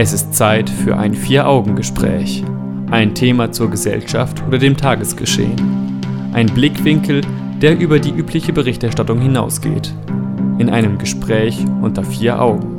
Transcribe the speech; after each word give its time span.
Es 0.00 0.12
ist 0.12 0.32
Zeit 0.32 0.70
für 0.70 0.96
ein 0.96 1.12
Vier-Augen-Gespräch. 1.12 2.44
Ein 2.88 3.16
Thema 3.16 3.50
zur 3.50 3.68
Gesellschaft 3.68 4.40
oder 4.46 4.56
dem 4.56 4.76
Tagesgeschehen. 4.76 6.00
Ein 6.32 6.46
Blickwinkel, 6.46 7.22
der 7.60 7.76
über 7.76 7.98
die 7.98 8.12
übliche 8.12 8.52
Berichterstattung 8.52 9.20
hinausgeht. 9.20 9.92
In 10.58 10.70
einem 10.70 10.98
Gespräch 10.98 11.64
unter 11.82 12.04
vier 12.04 12.40
Augen. 12.40 12.76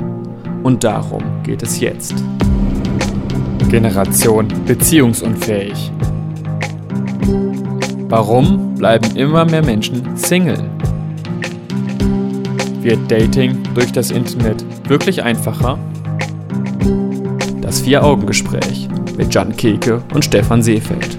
Und 0.62 0.82
darum 0.82 1.22
geht 1.42 1.62
es 1.62 1.78
jetzt. 1.78 2.14
Generation 3.68 4.48
beziehungsunfähig. 4.64 5.92
Warum 8.08 8.76
bleiben 8.76 9.14
immer 9.14 9.44
mehr 9.44 9.62
Menschen 9.62 10.16
Single? 10.16 10.64
Wird 12.80 13.10
Dating 13.10 13.58
durch 13.74 13.92
das 13.92 14.10
Internet 14.10 14.64
wirklich 14.88 15.22
einfacher? 15.22 15.78
Das 17.70 17.82
Vier-Augen-Gespräch 17.82 18.88
mit 19.16 19.32
Jan 19.32 19.56
Keke 19.56 20.02
und 20.12 20.24
Stefan 20.24 20.60
Seefeld. 20.60 21.16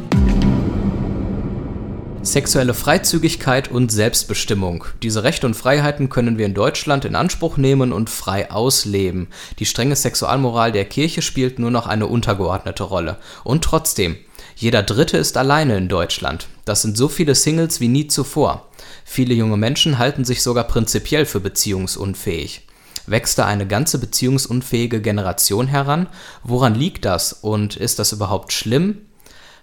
Sexuelle 2.23 2.73
Freizügigkeit 2.73 3.71
und 3.71 3.89
Selbstbestimmung. 3.89 4.83
Diese 5.01 5.23
Rechte 5.23 5.47
und 5.47 5.53
Freiheiten 5.53 6.09
können 6.09 6.37
wir 6.37 6.45
in 6.45 6.53
Deutschland 6.53 7.05
in 7.05 7.15
Anspruch 7.15 7.55
nehmen 7.55 7.93
und 7.93 8.09
frei 8.09 8.51
ausleben. 8.51 9.29
Die 9.59 9.65
strenge 9.65 9.95
Sexualmoral 9.95 10.73
der 10.73 10.83
Kirche 10.83 11.21
spielt 11.21 11.57
nur 11.57 11.71
noch 11.71 11.87
eine 11.87 12.07
untergeordnete 12.07 12.83
Rolle. 12.83 13.15
Und 13.45 13.63
trotzdem, 13.63 14.17
jeder 14.57 14.83
Dritte 14.83 15.15
ist 15.15 15.37
alleine 15.37 15.77
in 15.77 15.87
Deutschland. 15.87 16.49
Das 16.65 16.81
sind 16.81 16.97
so 16.97 17.07
viele 17.07 17.33
Singles 17.33 17.79
wie 17.79 17.87
nie 17.87 18.07
zuvor. 18.07 18.67
Viele 19.05 19.33
junge 19.33 19.55
Menschen 19.55 19.99
halten 19.99 20.25
sich 20.25 20.43
sogar 20.43 20.65
prinzipiell 20.65 21.25
für 21.25 21.39
beziehungsunfähig. 21.39 22.67
Wächst 23.07 23.37
da 23.37 23.45
eine 23.45 23.67
ganze 23.67 23.99
beziehungsunfähige 23.99 25.01
Generation 25.01 25.67
heran? 25.67 26.07
Woran 26.43 26.75
liegt 26.75 27.05
das 27.05 27.33
und 27.33 27.75
ist 27.75 27.99
das 27.99 28.11
überhaupt 28.11 28.53
schlimm? 28.53 29.01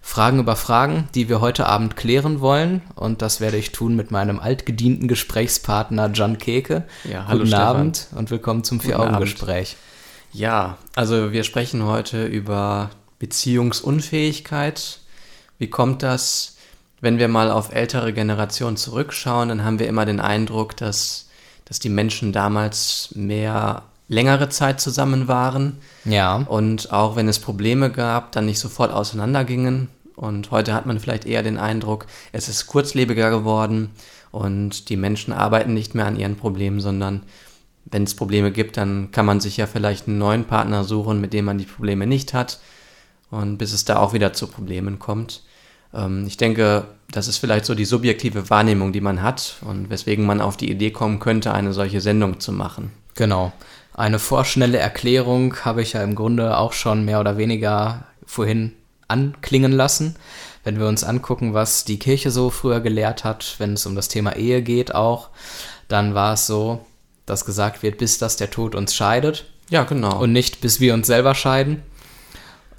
Fragen 0.01 0.39
über 0.39 0.57
Fragen, 0.57 1.09
die 1.15 1.29
wir 1.29 1.41
heute 1.41 1.67
Abend 1.67 1.97
klären 1.97 2.41
wollen. 2.41 2.83
Und 2.95 3.21
das 3.21 3.41
werde 3.41 3.57
ich 3.57 3.73
tun 3.73 3.95
mit 3.95 4.11
meinem 4.11 4.41
altgedienten 4.41 5.09
Gesprächspartner 5.09 6.11
John 6.13 6.39
Keke. 6.39 6.85
Ja, 7.05 7.27
hallo 7.27 7.41
Guten 7.41 7.49
Stefan. 7.49 7.67
Abend 7.67 8.07
und 8.15 8.31
willkommen 8.31 8.65
zum 8.65 8.81
Vier-Augen-Gespräch. 8.81 9.77
Ja, 10.33 10.79
also 10.95 11.33
wir 11.33 11.45
sprechen 11.45 11.85
heute 11.85 12.25
über 12.27 12.91
Beziehungsunfähigkeit. 13.19 15.01
Wie 15.59 15.69
kommt 15.69 16.03
das? 16.03 16.57
Wenn 17.01 17.19
wir 17.19 17.29
mal 17.29 17.51
auf 17.51 17.73
ältere 17.73 18.13
Generationen 18.13 18.77
zurückschauen, 18.77 19.49
dann 19.49 19.65
haben 19.65 19.79
wir 19.79 19.89
immer 19.89 20.05
den 20.05 20.21
Eindruck, 20.21 20.77
dass, 20.77 21.28
dass 21.69 21.79
die 21.79 21.91
Menschen 21.91 22.33
damals 22.33 23.11
mehr 23.15 23.83
längere 24.09 24.49
Zeit 24.49 24.81
zusammen 24.81 25.29
waren 25.29 25.79
Ja, 26.05 26.37
und 26.37 26.93
auch 26.93 27.15
wenn 27.15 27.29
es 27.29 27.39
Probleme 27.39 27.91
gab, 27.91 28.33
dann 28.33 28.47
nicht 28.47 28.59
sofort 28.59 28.91
auseinandergingen. 28.91 29.89
Und 30.17 30.51
heute 30.51 30.75
hat 30.75 30.87
man 30.87 30.99
vielleicht 30.99 31.27
eher 31.27 31.43
den 31.43 31.59
Eindruck, 31.59 32.07
es 32.33 32.49
ist 32.49 32.67
kurzlebiger 32.67 33.31
geworden 33.31 33.91
und 34.33 34.89
die 34.89 34.97
Menschen 34.97 35.33
arbeiten 35.33 35.75
nicht 35.75 35.95
mehr 35.95 36.07
an 36.07 36.19
ihren 36.19 36.37
Problemen, 36.37 36.81
sondern 36.81 37.23
wenn 37.85 38.03
es 38.03 38.15
Probleme 38.15 38.51
gibt, 38.51 38.77
dann 38.77 39.11
kann 39.13 39.27
man 39.27 39.41
sich 39.41 39.57
ja 39.57 39.67
vielleicht 39.67 40.09
einen 40.09 40.19
neuen 40.19 40.45
Partner 40.45 40.85
suchen, 40.85 41.21
mit 41.21 41.33
dem 41.33 41.45
man 41.45 41.59
die 41.59 41.65
Probleme 41.65 42.07
nicht 42.07 42.35
hat. 42.35 42.59
Und 43.31 43.59
bis 43.59 43.73
es 43.73 43.85
da 43.85 43.99
auch 43.99 44.15
wieder 44.15 44.33
zu 44.33 44.47
Problemen 44.47 44.99
kommt. 44.99 45.43
Ähm, 45.93 46.25
ich 46.27 46.39
denke, 46.39 46.87
das 47.11 47.29
ist 47.29 47.39
vielleicht 47.39 47.65
so 47.65 47.75
die 47.75 47.85
subjektive 47.85 48.51
Wahrnehmung, 48.51 48.93
die 48.93 49.01
man 49.01 49.23
hat 49.23 49.57
und 49.63 49.91
weswegen 49.91 50.27
man 50.27 50.41
auf 50.41 50.57
die 50.57 50.71
Idee 50.71 50.91
kommen 50.91 51.21
könnte, 51.21 51.53
eine 51.53 51.73
solche 51.73 52.01
Sendung 52.01 52.41
zu 52.41 52.53
machen. 52.53 52.93
genau. 53.15 53.53
Eine 53.95 54.21
vorschnelle 54.21 54.79
Erklärung 54.79 55.57
habe 55.65 55.83
ich 55.83 55.95
ja 55.95 56.05
im 56.05 56.15
Grunde 56.15 56.57
auch 56.57 56.73
schon 56.73 57.05
mehr 57.05 57.19
oder 57.19 57.37
weniger 57.37 58.05
vorhin 58.25 58.75
anklingen 59.09 59.73
lassen. 59.73 60.15
Wenn 60.63 60.79
wir 60.79 60.87
uns 60.87 61.03
angucken, 61.03 61.53
was 61.53 61.85
die 61.85 61.99
Kirche 61.99 62.31
so 62.31 62.51
früher 62.51 62.79
gelehrt 62.79 63.25
hat, 63.25 63.57
wenn 63.59 63.73
es 63.73 63.87
um 63.87 63.97
das 63.97 64.07
Thema 64.07 64.37
Ehe 64.37 64.63
geht 64.63 64.95
auch, 64.95 65.31
dann 65.89 66.15
war 66.15 66.35
es 66.35 66.47
so, 66.47 66.87
dass 67.27 67.45
gesagt 67.45 67.83
wird, 67.83 67.99
bis 67.99 68.19
dass 68.19 68.37
der 68.37 68.53
Tod 68.53 68.77
uns 68.77 68.95
scheidet 68.95 69.47
Ja, 69.69 69.83
genau. 69.83 70.17
und 70.21 70.31
nicht 70.33 70.61
bis 70.61 70.79
wir 70.79 70.95
uns 70.95 71.09
selber 71.09 71.35
scheiden. 71.35 71.83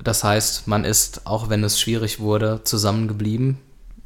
Das 0.02 0.24
heißt, 0.24 0.68
man 0.70 0.86
ist, 0.86 1.28
auch 1.28 1.50
wenn 1.50 1.66
es 1.66 1.82
schwierig 1.82 2.22
wurde, 2.22 2.62
zusammengeblieben, 2.64 3.58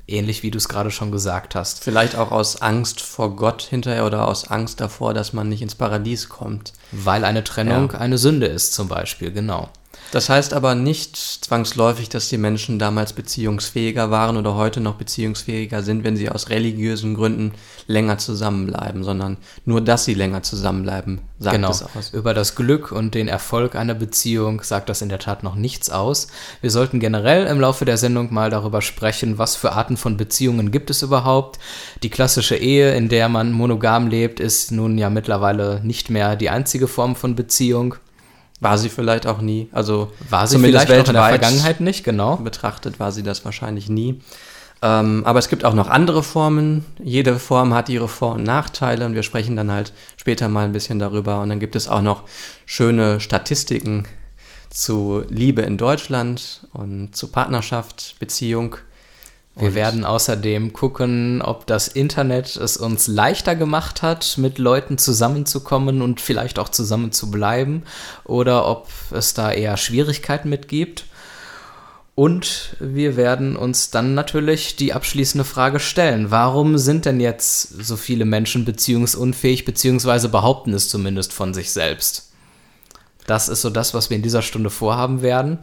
ähnlich 0.07 0.43
wie 0.43 0.51
du 0.51 0.57
es 0.57 0.67
gerade 0.69 0.91
schon 0.91 1.11
gesagt 1.11 1.55
hast. 1.55 1.83
Vielleicht 1.83 2.15
auch 2.15 2.31
aus 2.31 2.61
Angst 2.61 3.01
vor 3.01 3.35
Gott 3.35 3.61
hinterher 3.61 4.05
oder 4.05 4.27
aus 4.27 4.47
Angst 4.49 4.81
davor, 4.81 5.13
dass 5.13 5.33
man 5.33 5.49
nicht 5.49 5.61
ins 5.61 5.75
Paradies 5.75 6.29
kommt. 6.29 6.73
Weil 6.91 7.23
eine 7.25 7.43
Trennung 7.43 7.91
Ja. 7.93 7.99
eine 7.99 8.17
Sünde 8.17 8.47
ist, 8.47 8.73
zum 8.73 8.87
Beispiel, 8.87 9.31
genau. 9.31 9.69
Das 10.13 10.29
heißt 10.29 10.53
aber 10.53 10.75
nicht 10.75 11.17
zwangsläufig, 11.17 12.07
dass 12.07 12.29
die 12.29 12.37
Menschen 12.37 12.77
damals 12.77 13.13
beziehungsfähiger 13.13 14.11
waren 14.11 14.37
oder 14.37 14.53
heute 14.53 14.79
noch 14.79 14.93
beziehungsfähiger 14.93 15.81
sind, 15.81 16.03
wenn 16.03 16.15
sie 16.15 16.29
aus 16.29 16.49
religiösen 16.49 17.15
Gründen 17.15 17.53
länger 17.87 18.19
zusammenbleiben, 18.19 19.03
sondern 19.03 19.37
nur, 19.65 19.81
dass 19.81 20.05
sie 20.05 20.13
länger 20.13 20.43
zusammenbleiben, 20.43 21.21
sagt 21.39 21.55
genau. 21.55 21.71
es 21.71 21.81
aus. 21.81 22.13
Über 22.13 22.35
das 22.35 22.53
Glück 22.53 22.91
und 22.91 23.15
den 23.15 23.27
Erfolg 23.27 23.75
einer 23.75 23.95
Beziehung 23.95 24.61
sagt 24.61 24.87
das 24.87 25.01
in 25.01 25.09
der 25.09 25.17
Tat 25.17 25.41
noch 25.41 25.55
nichts 25.55 25.89
aus. 25.89 26.27
Wir 26.61 26.69
sollten 26.69 26.99
generell 26.99 27.47
im 27.47 27.59
Laufe 27.59 27.83
der 27.83 27.97
Sendung 27.97 28.31
mal 28.31 28.51
darüber 28.51 28.83
sprechen, 28.83 29.39
was 29.39 29.55
für 29.55 29.71
Arten 29.71 29.97
von 29.97 30.15
Beziehungen 30.15 30.69
gibt 30.69 30.91
es 30.91 31.01
überhaupt. 31.01 31.57
Die 32.03 32.11
klassische 32.11 32.55
Ehe, 32.55 32.93
in 32.93 33.09
der 33.09 33.29
man 33.29 33.51
monogam 33.51 34.09
lebt, 34.09 34.39
ist 34.39 34.71
nun 34.71 34.99
ja 34.99 35.09
mittlerweile 35.09 35.81
nicht 35.83 36.11
mehr 36.11 36.35
die 36.35 36.51
einzige 36.51 36.87
Form 36.87 37.15
von 37.15 37.33
Beziehung. 37.33 37.95
War 38.63 38.77
sie 38.77 38.89
vielleicht 38.89 39.27
auch 39.27 39.41
nie. 39.41 39.69
Also 39.71 40.11
War 40.29 40.47
sie 40.47 40.55
zumindest 40.55 40.85
vielleicht 40.85 41.05
auch 41.05 41.09
in 41.09 41.13
der 41.13 41.23
Vergangenheit 41.27 41.81
nicht, 41.81 42.03
genau. 42.03 42.37
betrachtet 42.37 42.99
war 42.99 43.11
sie 43.11 43.23
das 43.23 43.43
wahrscheinlich 43.43 43.89
nie. 43.89 44.21
Ähm, 44.81 45.23
aber 45.25 45.39
es 45.39 45.49
gibt 45.49 45.63
auch 45.63 45.73
noch 45.73 45.89
andere 45.89 46.23
Formen. 46.23 46.85
Jede 47.01 47.39
Form 47.39 47.73
hat 47.73 47.89
ihre 47.89 48.07
Vor- 48.07 48.35
und 48.35 48.43
Nachteile 48.43 49.05
und 49.05 49.15
wir 49.15 49.23
sprechen 49.23 49.55
dann 49.55 49.71
halt 49.71 49.93
später 50.17 50.49
mal 50.49 50.65
ein 50.65 50.73
bisschen 50.73 50.99
darüber. 50.99 51.41
Und 51.41 51.49
dann 51.49 51.59
gibt 51.59 51.75
es 51.75 51.87
auch 51.87 52.01
noch 52.01 52.23
schöne 52.65 53.19
Statistiken 53.19 54.05
zu 54.69 55.23
Liebe 55.29 55.61
in 55.61 55.77
Deutschland 55.77 56.67
und 56.73 57.15
zu 57.15 57.27
Partnerschaft, 57.27 58.15
Beziehung. 58.19 58.75
Wir 59.55 59.67
Und- 59.67 59.75
werden 59.75 60.03
außerdem 60.05 60.73
gucken, 60.73 61.41
ob 61.43 61.67
das 61.67 61.87
Internet 61.87 62.55
es 62.55 62.75
uns 62.77 63.07
leichter 63.07 63.55
gemacht 63.55 64.01
hat, 64.01 64.37
mit 64.37 64.57
Leuten 64.57 64.97
zusammenzukommen 64.97 66.01
und 66.01 66.21
vielleicht 66.21 66.57
auch 66.57 66.69
zusammen 66.69 67.11
zu 67.11 67.29
bleiben, 67.29 67.83
oder 68.23 68.67
ob 68.67 68.87
es 69.11 69.33
da 69.35 69.51
eher 69.51 69.77
Schwierigkeiten 69.77 70.49
mit 70.49 70.67
gibt. 70.67 71.05
Und 72.15 72.75
wir 72.79 73.15
werden 73.15 73.55
uns 73.55 73.89
dann 73.89 74.13
natürlich 74.13 74.75
die 74.75 74.93
abschließende 74.93 75.45
Frage 75.45 75.79
stellen. 75.79 76.29
Warum 76.29 76.77
sind 76.77 77.05
denn 77.05 77.19
jetzt 77.19 77.83
so 77.83 77.95
viele 77.95 78.25
Menschen 78.25 78.65
beziehungsunfähig, 78.65 79.65
beziehungsweise 79.65 80.29
behaupten 80.29 80.73
es 80.73 80.89
zumindest 80.89 81.33
von 81.33 81.55
sich 81.55 81.71
selbst? 81.71 82.31
Das 83.25 83.49
ist 83.49 83.61
so 83.61 83.71
das, 83.71 83.95
was 83.95 84.09
wir 84.11 84.17
in 84.17 84.23
dieser 84.23 84.43
Stunde 84.43 84.69
vorhaben 84.69 85.23
werden. 85.23 85.59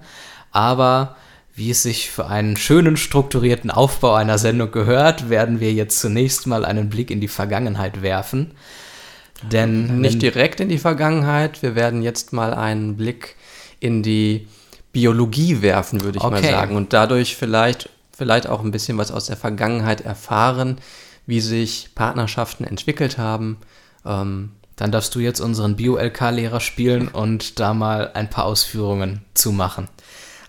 Aber 0.50 1.14
wie 1.60 1.70
es 1.70 1.82
sich 1.82 2.10
für 2.10 2.26
einen 2.26 2.56
schönen 2.56 2.96
strukturierten 2.96 3.70
Aufbau 3.70 4.14
einer 4.14 4.38
Sendung 4.38 4.72
gehört, 4.72 5.28
werden 5.28 5.60
wir 5.60 5.72
jetzt 5.74 6.00
zunächst 6.00 6.46
mal 6.46 6.64
einen 6.64 6.88
Blick 6.88 7.10
in 7.10 7.20
die 7.20 7.28
Vergangenheit 7.28 8.00
werfen. 8.00 8.52
Denn 9.52 10.00
Nicht 10.00 10.14
wenn- 10.14 10.20
direkt 10.20 10.60
in 10.60 10.70
die 10.70 10.78
Vergangenheit. 10.78 11.62
Wir 11.62 11.74
werden 11.74 12.02
jetzt 12.02 12.32
mal 12.32 12.54
einen 12.54 12.96
Blick 12.96 13.36
in 13.78 14.02
die 14.02 14.48
Biologie 14.92 15.60
werfen, 15.62 16.00
würde 16.02 16.16
ich 16.18 16.24
mal 16.24 16.38
Okay. 16.38 16.50
sagen. 16.50 16.76
Und 16.76 16.92
dadurch 16.94 17.36
vielleicht, 17.36 17.90
vielleicht 18.10 18.46
auch 18.48 18.62
ein 18.64 18.70
bisschen 18.70 18.96
was 18.98 19.12
aus 19.12 19.26
der 19.26 19.36
Vergangenheit 19.36 20.00
erfahren, 20.00 20.78
wie 21.26 21.40
sich 21.40 21.90
Partnerschaften 21.94 22.64
entwickelt 22.64 23.18
haben. 23.18 23.58
Ähm, 24.04 24.52
dann 24.76 24.90
darfst 24.92 25.14
du 25.14 25.20
jetzt 25.20 25.40
unseren 25.40 25.76
Bio-LK-Lehrer 25.76 26.60
spielen 26.60 27.08
und 27.08 27.60
da 27.60 27.74
mal 27.74 28.12
ein 28.14 28.30
paar 28.30 28.46
Ausführungen 28.46 29.20
zu 29.34 29.52
machen. 29.52 29.88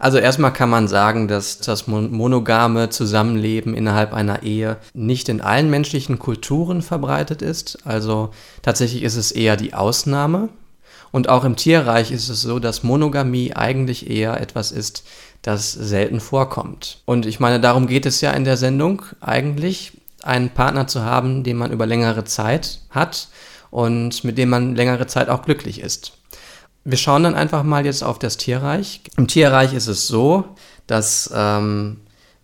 Also 0.02 0.18
erstmal 0.18 0.52
kann 0.52 0.72
man 0.72 0.88
sagen, 0.88 1.28
dass 1.28 1.60
das 1.60 1.86
mon- 1.86 2.12
monogame 2.12 2.90
Zusammenleben 2.90 3.76
innerhalb 3.76 4.14
einer 4.14 4.42
Ehe 4.42 4.78
nicht 4.96 5.30
in 5.30 5.42
allen 5.42 5.70
menschlichen 5.70 6.18
Kulturen 6.18 6.82
verbreitet 6.82 7.44
ist. 7.44 7.86
Also 7.86 8.32
tatsächlich 8.64 9.04
ist 9.04 9.16
es 9.16 9.32
eher 9.32 9.58
die 9.58 9.76
Ausnahme. 9.76 10.50
Und 11.12 11.30
auch 11.30 11.44
im 11.44 11.56
Tierreich 11.56 12.12
ist 12.12 12.30
es 12.30 12.42
so, 12.42 12.58
dass 12.58 12.82
Monogamie 12.82 13.54
eigentlich 13.54 14.10
eher 14.10 14.42
etwas 14.42 14.72
ist, 14.72 15.04
das 15.44 15.72
selten 15.72 16.20
vorkommt. 16.20 17.02
Und 17.06 17.28
ich 17.28 17.40
meine, 17.40 17.60
darum 17.60 17.86
geht 17.86 18.08
es 18.08 18.22
ja 18.22 18.32
in 18.32 18.44
der 18.44 18.58
Sendung 18.58 19.04
eigentlich, 19.20 19.92
einen 20.24 20.50
Partner 20.50 20.88
zu 20.88 21.04
haben, 21.04 21.44
den 21.44 21.58
man 21.58 21.72
über 21.72 21.86
längere 21.86 22.24
Zeit 22.24 22.80
hat 22.90 23.28
und 23.70 24.24
mit 24.24 24.40
dem 24.40 24.50
man 24.50 24.76
längere 24.76 25.06
Zeit 25.06 25.30
auch 25.30 25.44
glücklich 25.44 25.80
ist. 25.80 26.14
Wir 26.84 26.98
schauen 26.98 27.24
dann 27.24 27.36
einfach 27.36 27.64
mal 27.64 27.86
jetzt 27.86 28.04
auf 28.04 28.18
das 28.20 28.38
Tierreich. 28.38 29.02
Im 29.18 29.28
Tierreich 29.28 29.74
ist 29.74 29.88
es 29.88 30.08
so, 30.08 30.46
dass 30.88 31.32
ähm, 31.34 31.98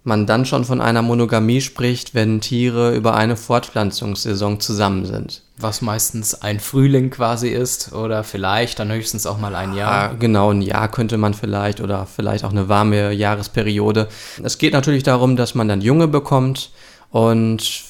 man 0.07 0.25
dann 0.25 0.45
schon 0.45 0.63
von 0.63 0.79
einer 0.79 1.01
Monogamie 1.01 1.59
spricht, 1.59 2.15
wenn 2.15 2.39
Tiere 2.39 2.95
über 2.95 3.15
eine 3.15 3.35
Fortpflanzungssaison 3.35 4.59
zusammen 4.61 5.05
sind. 5.05 5.43
Was 5.57 5.81
meistens 5.81 6.41
ein 6.41 6.59
Frühling 6.61 7.09
quasi 7.09 7.49
ist 7.49 7.91
oder 7.91 8.23
vielleicht 8.23 8.79
dann 8.79 8.91
höchstens 8.91 9.25
auch 9.25 9.37
mal 9.37 9.53
ein 9.53 9.73
Jahr. 9.73 10.11
Ja, 10.11 10.13
genau, 10.13 10.51
ein 10.51 10.61
Jahr 10.61 10.89
könnte 10.89 11.17
man 11.17 11.33
vielleicht 11.33 11.81
oder 11.81 12.05
vielleicht 12.05 12.45
auch 12.45 12.51
eine 12.51 12.69
warme 12.69 13.11
Jahresperiode. 13.11 14.07
Es 14.43 14.57
geht 14.57 14.71
natürlich 14.73 15.03
darum, 15.03 15.35
dass 15.35 15.55
man 15.55 15.67
dann 15.67 15.81
Junge 15.81 16.07
bekommt 16.07 16.71
und 17.09 17.83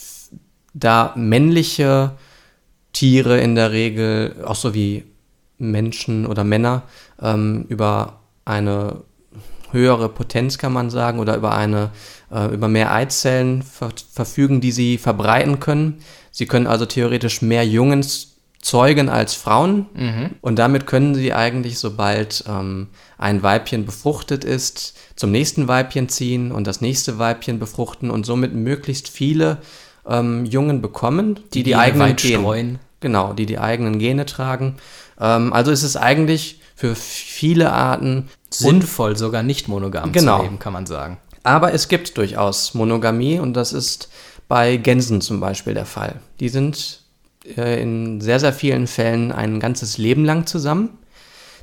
da 0.74 1.14
männliche 1.16 2.14
Tiere 2.94 3.40
in 3.40 3.54
der 3.54 3.72
Regel, 3.72 4.44
auch 4.44 4.56
so 4.56 4.74
wie 4.74 5.04
Menschen 5.57 6.25
oder 6.25 6.44
Männer, 6.44 6.83
ähm, 7.21 7.65
über 7.69 8.19
eine 8.45 9.04
höhere 9.71 10.09
Potenz, 10.09 10.57
kann 10.57 10.74
man 10.74 10.89
sagen, 10.89 11.19
oder 11.19 11.36
über 11.36 11.56
eine, 11.56 11.92
äh, 12.31 12.54
über 12.54 12.68
mehr 12.68 12.94
Eizellen 12.94 13.63
ver 13.63 13.89
verfügen, 14.12 14.62
die 14.62 14.71
sie 14.71 14.98
verbreiten 14.98 15.59
können. 15.59 16.00
Sie 16.31 16.45
können 16.45 16.68
also 16.68 16.86
theoretisch 16.86 17.42
mehr 17.42 17.65
Jungen 17.65 18.06
zeugen 18.62 19.09
als 19.09 19.33
Frauen 19.33 19.86
mhm. 19.94 20.30
und 20.42 20.57
damit 20.59 20.88
können 20.88 21.15
sie 21.15 21.33
eigentlich, 21.33 21.80
sobald 21.80 22.44
ähm, 22.48 22.88
ein 23.18 23.44
Weibchen 23.44 23.86
befruchtet 23.86 24.44
ist, 24.44 24.98
zum 25.15 25.31
nächsten 25.31 25.68
Weibchen 25.68 26.09
ziehen 26.09 26.51
und 26.51 26.68
das 26.68 26.81
nächste 26.81 27.19
Weibchen 27.19 27.59
befruchten 27.59 28.09
und 28.09 28.25
somit 28.25 28.54
möglichst 28.54 29.09
viele 29.09 29.59
ähm, 30.07 30.45
Jungen 30.45 30.81
bekommen, 30.81 31.39
die 31.54 31.59
die, 31.59 31.63
die 31.63 31.75
eigenen 31.75 32.15
Gene, 32.15 32.80
genau, 33.00 33.33
die 33.33 33.45
die 33.45 33.59
eigenen 33.59 34.00
Gene 34.00 34.25
tragen. 34.25 34.75
Ähm, 35.19 35.54
also 35.54 35.72
ist 35.72 35.84
es 35.84 35.96
eigentlich 35.96 36.62
für 36.75 36.96
viele 36.96 37.72
Arten 37.72 38.30
sinnvoll, 38.50 39.18
sogar 39.18 39.44
nicht 39.44 39.68
monogam 39.68 40.12
genau. 40.12 40.38
zu 40.38 40.44
leben, 40.44 40.60
kann 40.60 40.74
man 40.74 40.86
sagen. 40.86 41.18
Aber 41.44 41.74
es 41.74 41.88
gibt 41.88 42.18
durchaus 42.18 42.74
Monogamie 42.74 43.40
und 43.40 43.54
das 43.54 43.74
ist 43.74 44.10
bei 44.48 44.78
Gänsen 44.78 45.22
zum 45.22 45.40
Beispiel 45.40 45.74
der 45.74 45.86
Fall. 45.86 46.19
Die 46.40 46.50
sind 46.50 47.02
äh, 47.56 47.81
in 47.81 48.22
sehr, 48.22 48.40
sehr 48.40 48.54
vielen 48.54 48.88
Fällen 48.88 49.31
ein 49.31 49.60
ganzes 49.60 49.98
Leben 49.98 50.25
lang 50.25 50.46
zusammen. 50.46 50.98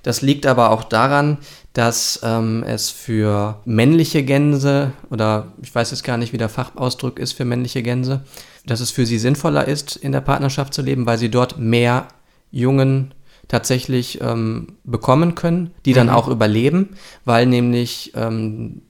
Das 0.02 0.20
liegt 0.20 0.46
aber 0.46 0.70
auch 0.70 0.84
daran, 0.84 1.38
dass 1.72 2.20
ähm, 2.22 2.62
es 2.66 2.90
für 2.90 3.60
männliche 3.64 4.22
Gänse 4.22 4.92
oder 5.10 5.52
ich 5.62 5.74
weiß 5.74 5.90
jetzt 5.90 6.04
gar 6.04 6.18
nicht, 6.18 6.32
wie 6.32 6.38
der 6.38 6.50
Fachausdruck 6.50 7.18
ist 7.18 7.32
für 7.32 7.44
männliche 7.44 7.82
Gänse, 7.82 8.22
dass 8.66 8.80
es 8.80 8.90
für 8.90 9.06
sie 9.06 9.18
sinnvoller 9.18 9.66
ist, 9.66 9.96
in 9.96 10.12
der 10.12 10.20
Partnerschaft 10.20 10.74
zu 10.74 10.82
leben, 10.82 11.06
weil 11.06 11.18
sie 11.18 11.30
dort 11.30 11.58
mehr 11.58 12.08
Jungen 12.50 13.14
tatsächlich 13.48 14.20
ähm, 14.20 14.76
bekommen 14.84 15.34
können, 15.34 15.72
die 15.84 15.92
dann 15.92 16.08
mhm. 16.08 16.14
auch 16.14 16.28
überleben, 16.28 16.90
weil 17.24 17.46
nämlich 17.46 18.12
ähm, 18.14 18.82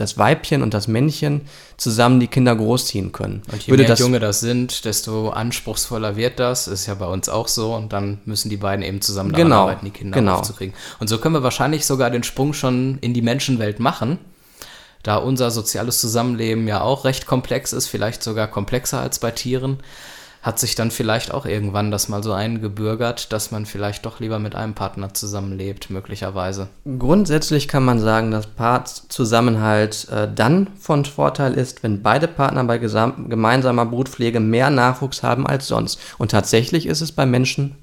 das 0.00 0.16
Weibchen 0.16 0.62
und 0.62 0.74
das 0.74 0.88
Männchen 0.88 1.42
zusammen 1.76 2.20
die 2.20 2.28
Kinder 2.28 2.54
großziehen 2.54 3.12
können. 3.12 3.42
Und 3.50 3.62
je 3.62 3.72
Würde 3.72 3.82
mehr 3.82 3.90
das, 3.90 3.98
Junge 3.98 4.20
das 4.20 4.40
sind, 4.40 4.84
desto 4.84 5.30
anspruchsvoller 5.30 6.16
wird 6.16 6.38
das. 6.38 6.68
Ist 6.68 6.86
ja 6.86 6.94
bei 6.94 7.06
uns 7.06 7.28
auch 7.28 7.48
so. 7.48 7.74
Und 7.74 7.92
dann 7.92 8.20
müssen 8.24 8.48
die 8.48 8.56
beiden 8.56 8.84
eben 8.84 9.00
zusammen 9.00 9.32
daran 9.32 9.46
genau, 9.46 9.62
arbeiten, 9.62 9.86
die 9.86 9.90
Kinder 9.90 10.16
genau. 10.16 10.36
aufzukriegen. 10.36 10.74
Und 11.00 11.08
so 11.08 11.18
können 11.18 11.34
wir 11.34 11.42
wahrscheinlich 11.42 11.84
sogar 11.86 12.10
den 12.10 12.22
Sprung 12.22 12.52
schon 12.52 12.98
in 13.00 13.14
die 13.14 13.22
Menschenwelt 13.22 13.80
machen. 13.80 14.18
Da 15.02 15.16
unser 15.16 15.50
soziales 15.50 16.00
Zusammenleben 16.00 16.66
ja 16.66 16.80
auch 16.80 17.04
recht 17.04 17.26
komplex 17.26 17.72
ist, 17.72 17.86
vielleicht 17.86 18.22
sogar 18.22 18.48
komplexer 18.48 19.00
als 19.00 19.18
bei 19.18 19.30
Tieren 19.30 19.78
hat 20.48 20.58
sich 20.58 20.74
dann 20.74 20.90
vielleicht 20.90 21.34
auch 21.34 21.44
irgendwann 21.44 21.90
das 21.90 22.08
mal 22.08 22.22
so 22.22 22.32
eingebürgert, 22.32 23.34
dass 23.34 23.50
man 23.50 23.66
vielleicht 23.66 24.06
doch 24.06 24.18
lieber 24.18 24.38
mit 24.38 24.54
einem 24.54 24.72
Partner 24.72 25.12
zusammenlebt, 25.12 25.90
möglicherweise. 25.90 26.68
Grundsätzlich 26.98 27.68
kann 27.68 27.84
man 27.84 28.00
sagen, 28.00 28.30
dass 28.30 28.46
Paarzusammenhalt 28.46 30.08
äh, 30.08 30.26
dann 30.34 30.68
von 30.80 31.04
Vorteil 31.04 31.52
ist, 31.52 31.82
wenn 31.82 32.02
beide 32.02 32.28
Partner 32.28 32.64
bei 32.64 32.78
gemeinsamer 32.78 33.84
Brutpflege 33.84 34.40
mehr 34.40 34.70
Nachwuchs 34.70 35.22
haben 35.22 35.46
als 35.46 35.66
sonst. 35.66 36.00
Und 36.16 36.30
tatsächlich 36.30 36.86
ist 36.86 37.02
es 37.02 37.12
bei 37.12 37.26
Menschen 37.26 37.76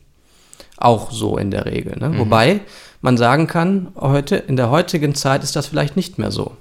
auch 0.76 1.12
so 1.12 1.38
in 1.38 1.52
der 1.52 1.68
Regel. 1.68 2.00
Ne? 2.00 2.10
Mhm. 2.10 2.18
Wobei 2.18 2.62
man 3.00 3.16
sagen 3.16 3.46
kann, 3.46 3.90
heute, 3.96 4.38
in 4.38 4.56
der 4.56 4.72
heutigen 4.72 5.14
Zeit 5.14 5.44
ist 5.44 5.56
das 5.56 5.68
vielleicht 5.68 5.96
nicht 5.96 6.18
mehr 6.18 6.32
so. 6.32 6.58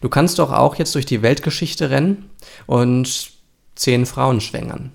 Du 0.00 0.08
kannst 0.08 0.40
doch 0.40 0.50
auch 0.50 0.74
jetzt 0.74 0.96
durch 0.96 1.06
die 1.06 1.22
Weltgeschichte 1.22 1.90
rennen 1.90 2.28
und 2.66 3.30
zehn 3.76 4.04
Frauen 4.04 4.40
schwängern. 4.40 4.90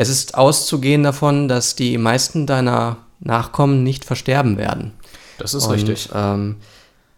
Es 0.00 0.08
ist 0.08 0.36
auszugehen 0.36 1.02
davon, 1.02 1.48
dass 1.48 1.74
die 1.74 1.98
meisten 1.98 2.46
deiner 2.46 2.98
Nachkommen 3.18 3.82
nicht 3.82 4.04
versterben 4.04 4.56
werden. 4.56 4.92
Das 5.38 5.54
ist 5.54 5.64
Und, 5.64 5.72
richtig. 5.72 6.10
Ähm, 6.14 6.56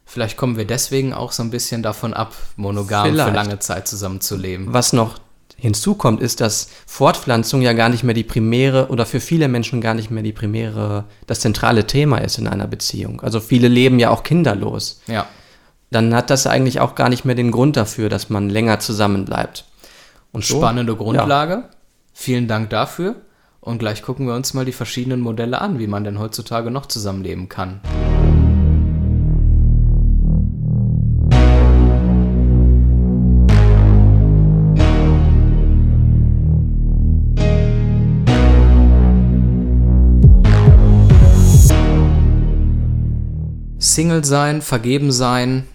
Vielleicht 0.06 0.38
kommen 0.38 0.56
wir 0.56 0.67
deswegen 0.67 1.12
auch 1.12 1.31
so 1.31 1.43
ein 1.43 1.50
bisschen 1.50 1.82
davon 1.82 2.15
ab, 2.15 2.35
monogam 2.56 3.06
vielleicht. 3.06 3.29
für 3.29 3.35
lange 3.35 3.59
Zeit 3.59 3.87
zusammenzuleben. 3.87 4.73
Was 4.73 4.94
noch 4.94 5.19
hinzukommt, 5.56 6.23
ist, 6.23 6.41
dass 6.41 6.71
Fortpflanzung 6.87 7.61
ja 7.61 7.75
gar 7.75 7.91
nicht 7.91 8.03
mehr 8.03 8.15
die 8.15 8.25
primäre 8.25 8.88
oder 8.88 9.05
für 9.05 9.21
viele 9.21 9.47
Menschen 9.47 9.83
gar 9.83 9.93
nicht 9.93 10.11
mehr 10.11 10.23
die 10.23 10.33
primäre, 10.33 11.05
das 11.26 11.41
zentrale 11.41 11.87
Thema 11.87 12.19
ist 12.19 12.38
in 12.38 12.49
einer 12.49 12.67
Beziehung. 12.67 13.21
Also 13.21 13.41
viele 13.41 13.69
leben 13.69 13.99
ja 13.99 14.09
auch 14.09 14.23
kinderlos. 14.23 15.00
Ja. 15.06 15.26
Dann 15.91 16.15
hat 16.15 16.31
das 16.31 16.47
eigentlich 16.47 16.81
auch 16.81 16.94
gar 16.94 17.11
nicht 17.11 17.26
mehr 17.26 17.35
den 17.35 17.53
Grund 17.53 17.76
dafür, 17.76 18.09
dass 18.09 18.31
man 18.31 18.49
länger 18.49 18.81
zusammenbleibt. 18.81 19.67
Und 20.33 20.44
so, 20.47 20.56
Spannende 20.56 20.97
Grundlage. 20.97 21.53
Ja. 21.53 21.69
Vielen 22.12 22.49
Dank 22.49 22.71
dafür 22.71 23.17
und 23.61 23.79
gleich 23.79 24.03
gucken 24.03 24.27
wir 24.27 24.35
uns 24.35 24.53
mal 24.55 24.65
die 24.65 24.73
verschiedenen 24.73 25.21
Modelle 25.21 25.61
an, 25.61 25.79
wie 25.79 25.87
man 25.87 26.05
denn 26.05 26.19
heutzutage 26.19 26.71
noch 26.71 26.87
zusammenleben 26.87 27.49
kann. 27.49 27.81
Single 43.79 44.25
sein, 44.25 44.62
vergeben 44.62 45.11
sein, 45.11 45.67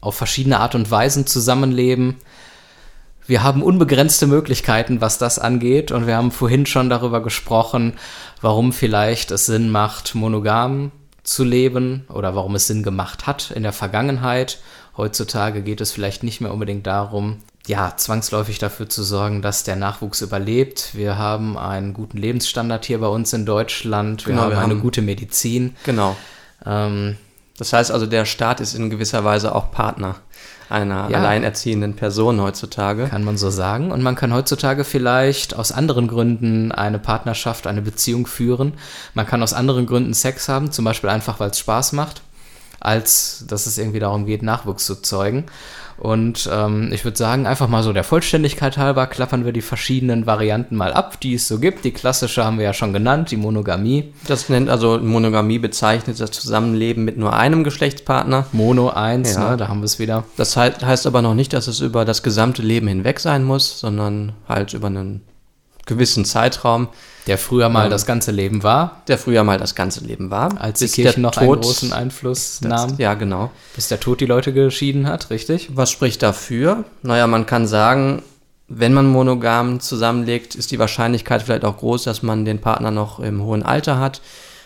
auf 0.00 0.16
verschiedene 0.16 0.60
Art 0.60 0.74
und 0.74 0.90
Weisen 0.90 1.26
zusammenleben– 1.26 2.16
wir 3.26 3.42
haben 3.42 3.62
unbegrenzte 3.62 4.26
Möglichkeiten, 4.26 5.00
was 5.00 5.18
das 5.18 5.38
angeht. 5.38 5.92
Und 5.92 6.06
wir 6.06 6.16
haben 6.16 6.30
vorhin 6.30 6.66
schon 6.66 6.90
darüber 6.90 7.22
gesprochen, 7.22 7.94
warum 8.40 8.72
vielleicht 8.72 9.30
es 9.30 9.46
Sinn 9.46 9.70
macht, 9.70 10.14
monogam 10.14 10.92
zu 11.22 11.42
leben 11.42 12.04
oder 12.12 12.34
warum 12.34 12.54
es 12.54 12.66
Sinn 12.66 12.82
gemacht 12.82 13.26
hat 13.26 13.50
in 13.50 13.62
der 13.62 13.72
Vergangenheit. 13.72 14.58
Heutzutage 14.96 15.62
geht 15.62 15.80
es 15.80 15.90
vielleicht 15.90 16.22
nicht 16.22 16.40
mehr 16.40 16.52
unbedingt 16.52 16.86
darum, 16.86 17.38
ja, 17.66 17.96
zwangsläufig 17.96 18.58
dafür 18.58 18.90
zu 18.90 19.02
sorgen, 19.02 19.40
dass 19.40 19.64
der 19.64 19.76
Nachwuchs 19.76 20.20
überlebt. 20.20 20.90
Wir 20.92 21.16
haben 21.16 21.56
einen 21.56 21.94
guten 21.94 22.18
Lebensstandard 22.18 22.84
hier 22.84 23.00
bei 23.00 23.06
uns 23.06 23.32
in 23.32 23.46
Deutschland. 23.46 24.26
Wir 24.26 24.32
genau, 24.32 24.42
haben 24.42 24.50
wir 24.50 24.58
eine 24.58 24.74
haben, 24.74 24.82
gute 24.82 25.00
Medizin. 25.00 25.74
Genau. 25.84 26.14
Ähm, 26.66 27.16
das 27.56 27.72
heißt 27.72 27.90
also, 27.90 28.04
der 28.04 28.26
Staat 28.26 28.60
ist 28.60 28.74
in 28.74 28.90
gewisser 28.90 29.24
Weise 29.24 29.54
auch 29.54 29.70
Partner 29.70 30.16
einer 30.68 31.08
ja. 31.10 31.18
alleinerziehenden 31.18 31.94
Person 31.94 32.40
heutzutage. 32.40 33.06
Kann 33.08 33.24
man 33.24 33.36
so 33.36 33.50
sagen. 33.50 33.92
Und 33.92 34.02
man 34.02 34.14
kann 34.14 34.32
heutzutage 34.32 34.84
vielleicht 34.84 35.54
aus 35.54 35.72
anderen 35.72 36.08
Gründen 36.08 36.72
eine 36.72 36.98
Partnerschaft, 36.98 37.66
eine 37.66 37.82
Beziehung 37.82 38.26
führen. 38.26 38.74
Man 39.14 39.26
kann 39.26 39.42
aus 39.42 39.52
anderen 39.52 39.86
Gründen 39.86 40.14
Sex 40.14 40.48
haben, 40.48 40.72
zum 40.72 40.84
Beispiel 40.84 41.10
einfach, 41.10 41.40
weil 41.40 41.50
es 41.50 41.58
Spaß 41.58 41.92
macht, 41.92 42.22
als 42.80 43.44
dass 43.48 43.66
es 43.66 43.78
irgendwie 43.78 44.00
darum 44.00 44.26
geht, 44.26 44.42
Nachwuchs 44.42 44.86
zu 44.86 45.00
zeugen. 45.00 45.44
Und 45.96 46.48
ähm, 46.52 46.90
ich 46.92 47.04
würde 47.04 47.16
sagen, 47.16 47.46
einfach 47.46 47.68
mal 47.68 47.82
so 47.82 47.92
der 47.92 48.04
Vollständigkeit 48.04 48.76
halber 48.78 49.06
klappern 49.06 49.44
wir 49.44 49.52
die 49.52 49.62
verschiedenen 49.62 50.26
Varianten 50.26 50.76
mal 50.76 50.92
ab, 50.92 51.20
die 51.20 51.34
es 51.34 51.46
so 51.46 51.58
gibt. 51.58 51.84
Die 51.84 51.92
klassische 51.92 52.44
haben 52.44 52.58
wir 52.58 52.64
ja 52.64 52.72
schon 52.72 52.92
genannt, 52.92 53.30
die 53.30 53.36
Monogamie. 53.36 54.12
Das 54.26 54.48
nennt 54.48 54.68
also 54.68 54.98
Monogamie 54.98 55.58
bezeichnet 55.58 56.18
das 56.18 56.32
Zusammenleben 56.32 57.04
mit 57.04 57.16
nur 57.16 57.34
einem 57.34 57.64
Geschlechtspartner. 57.64 58.46
Mono 58.52 58.90
1, 58.90 59.34
ja. 59.34 59.50
ne, 59.50 59.56
da 59.56 59.68
haben 59.68 59.80
wir 59.80 59.86
es 59.86 59.98
wieder. 59.98 60.24
Das 60.36 60.56
heißt, 60.56 60.84
heißt 60.84 61.06
aber 61.06 61.22
noch 61.22 61.34
nicht, 61.34 61.52
dass 61.52 61.68
es 61.68 61.80
über 61.80 62.04
das 62.04 62.22
gesamte 62.22 62.62
Leben 62.62 62.88
hinweg 62.88 63.20
sein 63.20 63.44
muss, 63.44 63.78
sondern 63.78 64.32
halt 64.48 64.74
über 64.74 64.88
einen 64.88 65.22
gewissen 65.86 66.24
Zeitraum. 66.24 66.88
Der 67.26 67.38
früher 67.38 67.68
mal 67.68 67.86
ähm, 67.86 67.90
das 67.90 68.06
ganze 68.06 68.30
Leben 68.30 68.62
war. 68.62 69.02
Der 69.08 69.18
früher 69.18 69.44
mal 69.44 69.58
das 69.58 69.74
ganze 69.74 70.04
Leben 70.04 70.30
war. 70.30 70.60
Als 70.60 70.80
die 70.80 70.88
Kirche 70.88 71.20
noch 71.20 71.32
Tod, 71.32 71.42
einen 71.42 71.60
großen 71.60 71.92
Einfluss 71.92 72.60
das, 72.60 72.70
nahm. 72.70 72.94
Ja, 72.98 73.14
genau. 73.14 73.50
Bis 73.74 73.88
der 73.88 74.00
Tod 74.00 74.20
die 74.20 74.26
Leute 74.26 74.52
geschieden 74.52 75.06
hat, 75.06 75.30
richtig? 75.30 75.70
Was 75.74 75.90
spricht 75.90 76.22
dafür? 76.22 76.84
Naja, 77.02 77.26
man 77.26 77.46
kann 77.46 77.66
sagen, 77.66 78.22
wenn 78.68 78.92
man 78.92 79.06
monogam 79.06 79.80
zusammenlegt, 79.80 80.54
ist 80.54 80.70
die 80.70 80.78
Wahrscheinlichkeit 80.78 81.42
vielleicht 81.42 81.64
auch 81.64 81.78
groß, 81.78 82.04
dass 82.04 82.22
man 82.22 82.44
den 82.44 82.60
Partner 82.60 82.90
noch 82.90 83.20
im 83.20 83.42
hohen 83.42 83.62
Alter 83.62 83.98
hat. 83.98 84.20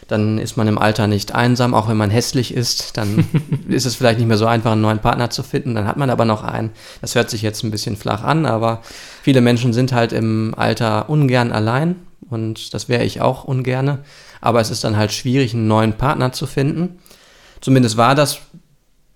Dann 0.09 0.39
ist 0.39 0.57
man 0.57 0.67
im 0.67 0.79
Alter 0.79 1.07
nicht 1.07 1.35
einsam, 1.35 1.75
auch 1.75 1.87
wenn 1.87 1.97
man 1.97 2.11
hässlich 2.11 2.55
ist. 2.55 2.97
Dann 2.97 3.29
ist 3.69 3.85
es 3.85 3.95
vielleicht 3.95 4.19
nicht 4.19 4.29
mehr 4.29 4.39
so 4.39 4.47
einfach, 4.47 4.73
einen 4.73 4.81
neuen 4.81 5.01
Partner 5.01 5.31
zu 5.31 5.43
finden. 5.43 5.75
Dann 5.75 5.87
hat 5.87 5.97
man 5.97 6.11
aber 6.11 6.25
noch 6.25 6.43
einen. 6.43 6.71
Das 7.03 7.15
hört 7.15 7.31
sich 7.31 7.43
jetzt 7.43 7.63
ein 7.63 7.71
bisschen 7.71 7.97
flach 7.97 8.25
an, 8.25 8.47
aber 8.47 8.83
viele 9.23 9.43
Menschen 9.43 9.73
sind 9.73 9.93
halt 9.93 10.13
im 10.13 10.55
Alter 10.57 11.09
ungern 11.09 11.53
allein 11.53 11.97
und 12.31 12.75
das 12.75 12.89
wäre 12.89 13.05
ich 13.05 13.21
auch 13.21 13.45
ungerne. 13.45 14.01
Aber 14.41 14.61
es 14.61 14.71
ist 14.71 14.85
dann 14.85 14.97
halt 14.97 15.13
schwierig, 15.13 15.55
einen 15.55 15.69
neuen 15.69 15.95
Partner 15.95 16.33
zu 16.33 16.47
finden. 16.47 16.99
Zumindest 17.61 17.97
war 17.97 18.15
das 18.15 18.39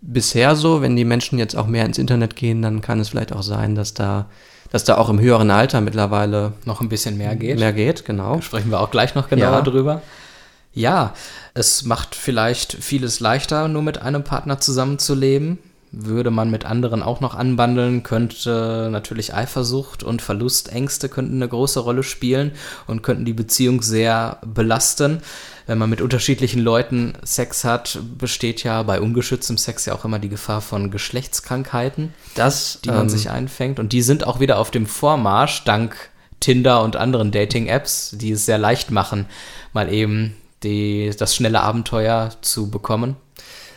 bisher 0.01 0.57
so. 0.57 0.83
Wenn 0.83 0.97
die 0.97 1.05
Menschen 1.05 1.39
jetzt 1.39 1.57
auch 1.57 1.67
mehr 1.67 1.85
ins 1.87 1.99
Internet 1.99 2.37
gehen, 2.37 2.63
dann 2.63 2.81
kann 2.81 3.01
es 3.01 3.11
vielleicht 3.11 3.33
auch 3.33 3.43
sein, 3.43 3.75
dass 3.75 3.95
da, 3.95 4.27
dass 4.71 4.85
da 4.85 4.97
auch 4.97 5.09
im 5.09 5.21
höheren 5.21 5.51
Alter 5.51 5.81
mittlerweile 5.81 6.55
noch 6.65 6.81
ein 6.81 6.89
bisschen 6.89 7.17
mehr 7.17 7.37
geht. 7.37 7.59
Mehr 7.59 7.73
geht, 7.73 8.05
genau. 8.05 8.37
Da 8.37 8.43
sprechen 8.43 8.71
wir 8.71 8.81
auch 8.81 8.91
gleich 8.91 9.15
noch 9.15 9.29
genauer 9.29 9.59
ja. 9.59 9.63
drüber. 9.63 10.03
Ja, 10.75 11.13
es 11.55 11.85
macht 11.85 12.15
vielleicht 12.15 12.73
vieles 12.73 13.21
leichter, 13.21 13.69
nur 13.69 13.83
mit 13.83 14.01
einem 14.01 14.25
Partner 14.25 14.59
zusammenzuleben 14.59 15.59
würde 15.93 16.31
man 16.31 16.51
mit 16.51 16.65
anderen 16.65 17.03
auch 17.03 17.21
noch 17.21 17.35
anbandeln, 17.35 18.03
könnte 18.03 18.89
natürlich 18.91 19.35
Eifersucht 19.35 20.03
und 20.03 20.23
Verlustängste 20.23 21.11
könnten 21.11 21.37
eine 21.37 21.49
große 21.49 21.81
Rolle 21.81 22.03
spielen 22.03 22.53
und 22.87 23.03
könnten 23.03 23.27
die 23.27 23.35
Beziehung 23.35 23.83
sehr 23.83 24.39
belasten. 24.45 25.21
Wenn 25.67 25.79
man 25.79 25.91
mit 25.91 26.01
unterschiedlichen 26.01 26.61
Leuten 26.61 27.13
Sex 27.23 27.65
hat, 27.65 28.01
besteht 28.19 28.65
ja 28.65 28.83
bei 28.83 29.01
ungeschütztem 29.01 29.59
Sex 29.59 29.85
ja 29.85 29.95
auch 29.95 30.05
immer 30.07 30.19
die 30.19 30.31
Gefahr 30.31 30.63
von 30.63 30.91
Geschlechtskrankheiten, 30.91 32.15
das, 32.35 32.81
die 32.83 32.89
man 32.89 33.03
ähm, 33.03 33.09
sich 33.11 33.31
einfängt. 33.31 33.79
Und 33.79 33.93
die 33.93 34.03
sind 34.03 34.27
auch 34.27 34.41
wieder 34.41 34.59
auf 34.59 34.71
dem 34.71 34.87
Vormarsch, 34.87 35.63
dank 35.65 35.95
Tinder 36.41 36.83
und 36.83 36.97
anderen 36.97 37.31
Dating-Apps, 37.31 38.17
die 38.19 38.33
es 38.33 38.47
sehr 38.47 38.59
leicht 38.59 38.91
machen, 38.91 39.27
mal 39.73 39.93
eben 39.93 40.35
die, 40.63 41.13
das 41.17 41.37
schnelle 41.37 41.61
Abenteuer 41.61 42.31
zu 42.41 42.71
bekommen 42.71 43.17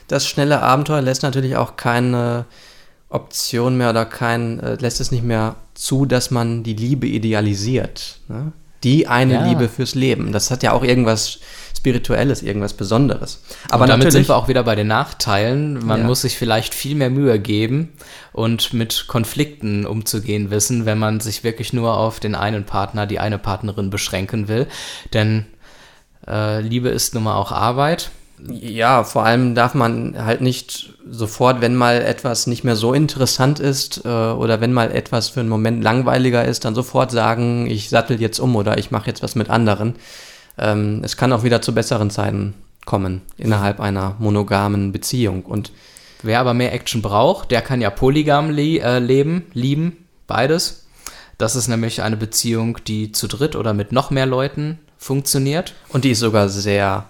das 0.08 0.28
schnelle 0.28 0.62
Abenteuer 0.62 1.02
lässt 1.02 1.24
natürlich 1.24 1.56
auch 1.56 1.76
keine 1.76 2.46
Option 3.10 3.78
mehr 3.78 3.90
oder 3.90 4.06
kein, 4.06 4.60
äh, 4.60 4.76
lässt 4.76 5.00
es 5.00 5.12
nicht 5.12 5.24
mehr 5.24 5.56
zu, 5.74 6.06
dass 6.06 6.32
man 6.32 6.64
die 6.64 6.74
Liebe 6.74 7.08
idealisiert. 7.08 8.20
Ne? 8.28 8.52
Die 8.84 9.08
eine 9.08 9.34
ja. 9.36 9.46
Liebe 9.46 9.68
fürs 9.68 9.96
Leben. 9.96 10.32
Das 10.32 10.52
hat 10.52 10.62
ja 10.62 10.74
auch 10.74 10.84
irgendwas 10.84 11.40
Spirituelles, 11.76 12.44
irgendwas 12.44 12.74
Besonderes. 12.74 13.42
Aber 13.70 13.84
und 13.84 13.90
damit 13.90 14.12
sind 14.12 14.28
wir 14.28 14.36
auch 14.36 14.48
wieder 14.48 14.64
bei 14.64 14.76
den 14.76 14.88
Nachteilen. 14.88 15.86
Man 15.86 16.02
ja. 16.02 16.06
muss 16.08 16.22
sich 16.22 16.38
vielleicht 16.38 16.74
viel 16.74 16.96
mehr 16.96 17.10
Mühe 17.10 17.40
geben 17.40 17.94
und 18.32 18.74
mit 18.74 19.06
Konflikten 19.08 19.86
umzugehen 19.86 20.52
wissen, 20.52 20.86
wenn 20.86 20.98
man 20.98 21.20
sich 21.20 21.44
wirklich 21.44 21.74
nur 21.74 21.98
auf 21.98 22.20
den 22.20 22.36
einen 22.36 22.64
Partner, 22.66 23.06
die 23.06 23.20
eine 23.20 23.38
Partnerin 23.38 23.90
beschränken 23.90 24.48
will. 24.48 24.68
Denn 25.14 25.46
äh, 26.28 26.62
Liebe 26.62 26.90
ist 26.90 27.14
nun 27.14 27.24
mal 27.24 27.36
auch 27.36 27.52
Arbeit. 27.52 28.12
Ja, 28.38 29.04
vor 29.04 29.26
allem 29.26 29.56
darf 29.56 29.74
man 29.74 30.16
halt 30.18 30.42
nicht 30.42 30.94
sofort, 31.10 31.62
wenn 31.62 31.76
mal 31.76 32.02
etwas 32.02 32.48
nicht 32.48 32.64
mehr 32.64 32.76
so 32.76 32.94
interessant 32.94 33.60
ist 33.60 34.04
äh, 34.04 34.10
oder 34.10 34.60
wenn 34.60 34.74
mal 34.74 34.92
etwas 34.92 35.30
für 35.30 35.40
einen 35.40 35.50
Moment 35.50 35.84
langweiliger 35.84 36.44
ist, 36.44 36.66
dann 36.66 36.76
sofort 36.76 37.12
sagen, 37.12 37.66
ich 37.68 37.90
sattel 37.90 38.20
jetzt 38.20 38.40
um 38.40 38.56
oder 38.56 38.78
ich 38.78 38.92
mache 38.92 39.08
jetzt 39.08 39.24
was 39.24 39.36
mit 39.36 39.50
anderen. 39.50 39.96
Ähm, 40.58 41.02
es 41.04 41.16
kann 41.16 41.32
auch 41.32 41.44
wieder 41.44 41.62
zu 41.62 41.74
besseren 41.74 42.10
Zeiten 42.10 42.56
kommen 42.86 43.22
innerhalb 43.38 43.80
einer 43.80 44.16
monogamen 44.20 44.92
Beziehung. 44.92 45.44
Und 45.44 45.72
wer 46.22 46.40
aber 46.40 46.54
mehr 46.54 46.74
Action 46.74 47.02
braucht, 47.02 47.52
der 47.52 47.62
kann 47.62 47.82
ja 47.82 47.90
polygam 47.90 48.52
le 48.52 48.80
äh, 48.80 49.00
leben, 49.00 49.46
lieben, 49.54 50.06
beides. 50.28 50.88
Das 51.38 51.56
ist 51.56 51.68
nämlich 51.68 52.02
eine 52.02 52.18
Beziehung, 52.18 52.78
die 52.86 53.12
zu 53.12 53.28
dritt 53.28 53.56
oder 53.56 53.74
mit 53.74 53.92
noch 53.92 54.12
mehr 54.12 54.26
Leuten 54.26 54.80
funktioniert. 54.98 55.74
Und 55.90 56.04
die 56.04 56.12
ist 56.12 56.20
sogar 56.20 56.48
sehr 56.50 57.06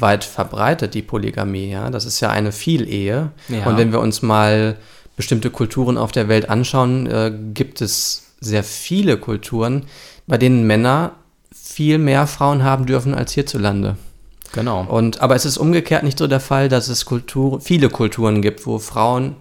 weit 0.00 0.24
verbreitet, 0.24 0.94
die 0.94 1.02
Polygamie. 1.02 1.70
Ja? 1.70 1.90
Das 1.90 2.04
ist 2.04 2.20
ja 2.20 2.30
eine 2.30 2.52
Vielehe. 2.52 3.30
Ja. 3.48 3.66
Und 3.66 3.76
wenn 3.76 3.92
wir 3.92 4.00
uns 4.00 4.22
mal 4.22 4.76
bestimmte 5.16 5.50
Kulturen 5.50 5.98
auf 5.98 6.12
der 6.12 6.28
Welt 6.28 6.48
anschauen, 6.48 7.06
äh, 7.06 7.32
gibt 7.54 7.80
es 7.80 8.34
sehr 8.40 8.64
viele 8.64 9.18
Kulturen, 9.18 9.84
bei 10.26 10.38
denen 10.38 10.66
Männer 10.66 11.12
viel 11.52 11.98
mehr 11.98 12.26
Frauen 12.26 12.64
haben 12.64 12.86
dürfen 12.86 13.14
als 13.14 13.32
hierzulande. 13.32 13.96
Genau. 14.52 14.84
Und, 14.84 15.20
aber 15.20 15.36
es 15.36 15.44
ist 15.44 15.58
umgekehrt 15.58 16.02
nicht 16.02 16.18
so 16.18 16.26
der 16.26 16.40
Fall, 16.40 16.68
dass 16.68 16.88
es 16.88 17.04
Kultur, 17.04 17.60
viele 17.60 17.88
Kulturen 17.88 18.42
gibt, 18.42 18.66
wo 18.66 18.78
Frauen 18.78 19.36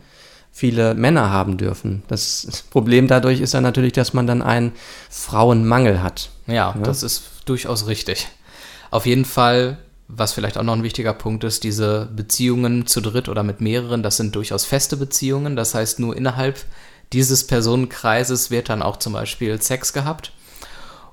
viele 0.52 0.94
Männer 0.94 1.30
haben 1.30 1.58
dürfen. 1.58 2.04
Das 2.08 2.66
Problem 2.70 3.08
dadurch 3.08 3.40
ist 3.40 3.54
dann 3.54 3.64
natürlich, 3.64 3.94
dass 3.94 4.14
man 4.14 4.28
dann 4.28 4.42
einen 4.42 4.74
Frauenmangel 5.10 6.04
hat. 6.04 6.30
Ja, 6.48 6.54
ja, 6.54 6.76
das 6.84 7.04
ist 7.04 7.24
durchaus 7.46 7.88
richtig. 7.88 8.28
Auf 8.92 9.06
jeden 9.06 9.26
Fall 9.26 9.78
was 10.12 10.34
vielleicht 10.34 10.58
auch 10.58 10.64
noch 10.64 10.74
ein 10.74 10.84
wichtiger 10.84 11.14
Punkt 11.14 11.44
ist, 11.44 11.64
diese 11.64 12.10
Beziehungen 12.14 12.88
zu 12.88 13.00
dritt 13.00 13.30
oder 13.30 13.44
mit 13.44 13.62
mehreren, 13.62 14.02
das 14.02 14.18
sind 14.18 14.36
durchaus 14.36 14.66
feste 14.66 14.98
Beziehungen. 14.98 15.56
Das 15.56 15.76
heißt, 15.76 16.00
nur 16.00 16.18
innerhalb 16.18 16.66
dieses 17.14 17.46
Personenkreises 17.46 18.50
wird 18.50 18.70
dann 18.70 18.82
auch 18.82 18.98
zum 18.98 19.14
Beispiel 19.14 19.62
Sex 19.62 19.94
gehabt. 19.94 20.34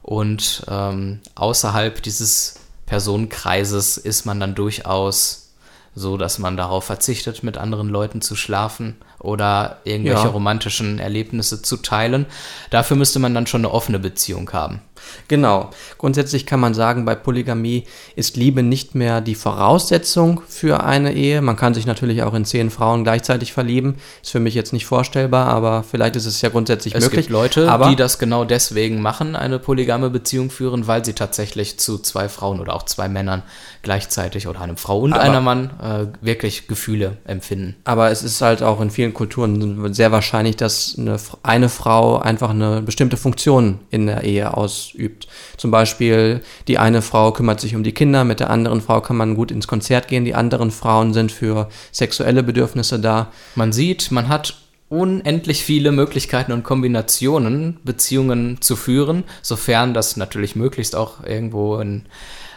Und 0.03 0.65
ähm, 0.69 1.21
außerhalb 1.35 2.03
dieses 2.03 2.61
Personenkreises 2.87 3.99
ist 3.99 4.25
man 4.25 4.41
dann 4.41 4.55
durchaus 4.55 5.53
so, 5.95 6.17
dass 6.17 6.39
man 6.39 6.57
darauf 6.57 6.85
verzichtet, 6.85 7.43
mit 7.43 7.59
anderen 7.59 7.89
Leuten 7.89 8.23
zu 8.23 8.35
schlafen 8.35 8.97
oder 9.19 9.79
irgendwelche 9.85 10.25
ja. 10.25 10.31
romantischen 10.31 10.99
Erlebnisse 10.99 11.63
zu 11.63 11.79
teilen. 11.79 12.27
Dafür 12.71 12.97
müsste 12.97 13.19
man 13.19 13.35
dann 13.35 13.47
schon 13.47 13.63
eine 13.63 13.73
offene 13.73 13.99
Beziehung 13.99 14.51
haben. 14.53 14.81
Genau. 15.29 15.71
Grundsätzlich 15.99 16.47
kann 16.47 16.61
man 16.61 16.75
sagen, 16.75 17.05
bei 17.05 17.15
Polygamie 17.15 17.85
ist 18.15 18.37
Liebe 18.37 18.63
nicht 18.63 18.95
mehr 18.95 19.21
die 19.21 19.35
Voraussetzung 19.35 20.43
für 20.49 20.85
eine 20.85 21.13
Ehe. 21.13 21.43
Man 21.43 21.57
kann 21.57 21.75
sich 21.75 21.87
natürlich 21.87 22.23
auch 22.23 22.35
in 22.35 22.45
zehn 22.45 22.71
Frauen 22.71 23.05
gleichzeitig 23.05 23.53
verlieben. 23.53 23.97
Ist 24.23 24.33
für 24.33 24.41
mich 24.41 24.55
jetzt 24.55 24.73
nicht 24.73 24.87
vorstellbar, 24.87 25.49
aber 25.49 25.83
vielleicht 25.83 26.17
ist 26.17 26.27
es 26.27 26.41
ja 26.41 26.49
grundsätzlich 26.49 26.95
es 26.95 27.05
möglich. 27.05 27.21
Es 27.21 27.27
gibt 27.27 27.33
Leute, 27.33 27.71
aber 27.71 27.89
die 27.89 27.97
das 27.97 28.19
genau 28.19 28.45
deswegen 28.45 29.01
machen, 29.01 29.37
eine 29.37 29.59
polygame 29.59 30.11
Beziehung 30.11 30.51
führen, 30.51 30.87
weil 30.87 31.05
sie 31.05 31.13
tatsächlich 31.13 31.79
zu 31.79 31.99
zwei 31.99 32.29
Frauen 32.29 32.61
oder 32.61 32.75
auch 32.75 32.85
zwei 32.85 33.09
Männern 33.09 33.43
gleichzeitig 33.83 34.49
oder 34.49 34.61
einem 34.61 34.77
Frau 34.77 35.01
und 35.01 35.13
aber, 35.13 35.23
einer 35.23 35.41
Mann 35.41 35.71
äh, 35.81 36.25
wirklich 36.25 36.67
Gefühle 36.67 37.19
empfinden. 37.25 37.77
Aber 37.85 38.11
es 38.11 38.23
ist 38.23 38.41
halt 38.41 38.63
auch 38.63 38.81
in 38.81 38.91
vielen 38.91 39.15
Kulturen 39.17 39.93
sehr 39.95 40.13
wahrscheinlich, 40.13 40.57
dass 40.57 40.95
eine, 40.97 41.17
eine 41.43 41.69
Frau 41.69 42.19
einfach 42.19 42.51
eine 42.51 42.83
bestimmte 42.83 43.17
Funktion 43.17 43.81
in 43.91 44.07
der 44.07 44.23
Ehe 44.23 44.55
ausübt. 44.55 45.27
Zum 45.57 45.71
Beispiel 45.71 46.43
die 46.69 46.79
eine 46.79 47.03
Frau 47.03 47.33
kümmert 47.33 47.61
sich 47.61 47.75
um 47.75 47.83
die 47.83 47.93
Kinder, 47.93 48.25
mit 48.25 48.41
der 48.41 48.51
anderen 48.51 48.81
Frau 48.81 49.01
kann 49.01 49.17
man 49.17 49.35
gut 49.35 49.51
ins 49.51 49.67
Konzert 49.67 50.07
gehen, 50.07 50.25
die 50.25 50.35
anderen 50.35 50.71
Frauen 50.71 51.15
sind 51.15 51.33
für 51.33 51.69
sexuelle 51.91 52.43
Bedürfnisse 52.43 53.01
da. 53.01 53.33
Man 53.55 53.73
sieht, 53.73 54.13
man 54.13 54.29
hat 54.29 54.55
unendlich 54.89 55.65
viele 55.65 55.91
Möglichkeiten 55.91 56.53
und 56.53 56.63
Kombinationen, 56.63 57.79
Beziehungen 57.85 58.61
zu 58.61 58.77
führen, 58.77 59.25
sofern 59.43 59.95
das 59.95 60.17
natürlich 60.17 60.55
möglichst 60.55 60.95
auch 60.95 61.25
irgendwo 61.25 61.79
in 61.79 62.05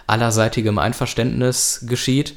allerseitigem 0.07 0.77
Einverständnis 0.77 1.85
geschieht. 1.87 2.35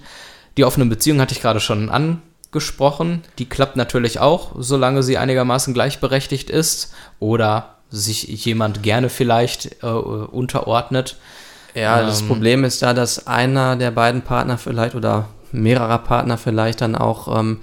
Die 0.57 0.64
offene 0.64 0.87
Beziehung 0.87 1.21
hatte 1.21 1.35
ich 1.35 1.43
gerade 1.43 1.61
schon 1.61 1.91
an 1.91 2.23
gesprochen. 2.52 3.23
Die 3.38 3.49
klappt 3.49 3.76
natürlich 3.76 4.21
auch, 4.21 4.52
solange 4.59 5.02
sie 5.02 5.18
einigermaßen 5.18 5.75
gleichberechtigt 5.75 6.50
ist 6.50 6.94
oder 7.18 7.76
sich 7.90 8.23
jemand 8.44 8.82
gerne 8.82 9.09
vielleicht 9.09 9.82
äh, 9.82 9.87
unterordnet. 9.87 11.16
Ja, 11.75 12.00
ähm, 12.00 12.06
das 12.06 12.23
Problem 12.23 12.64
ist 12.64 12.82
da, 12.82 12.94
dass 12.94 13.26
einer 13.26 13.76
der 13.76 13.90
beiden 13.90 14.23
Partner 14.23 14.59
vielleicht 14.59 14.94
oder 14.94 15.28
mehrerer 15.52 15.99
Partner 15.99 16.38
vielleicht 16.38 16.80
dann 16.80 16.94
auch 16.94 17.38
ähm, 17.38 17.61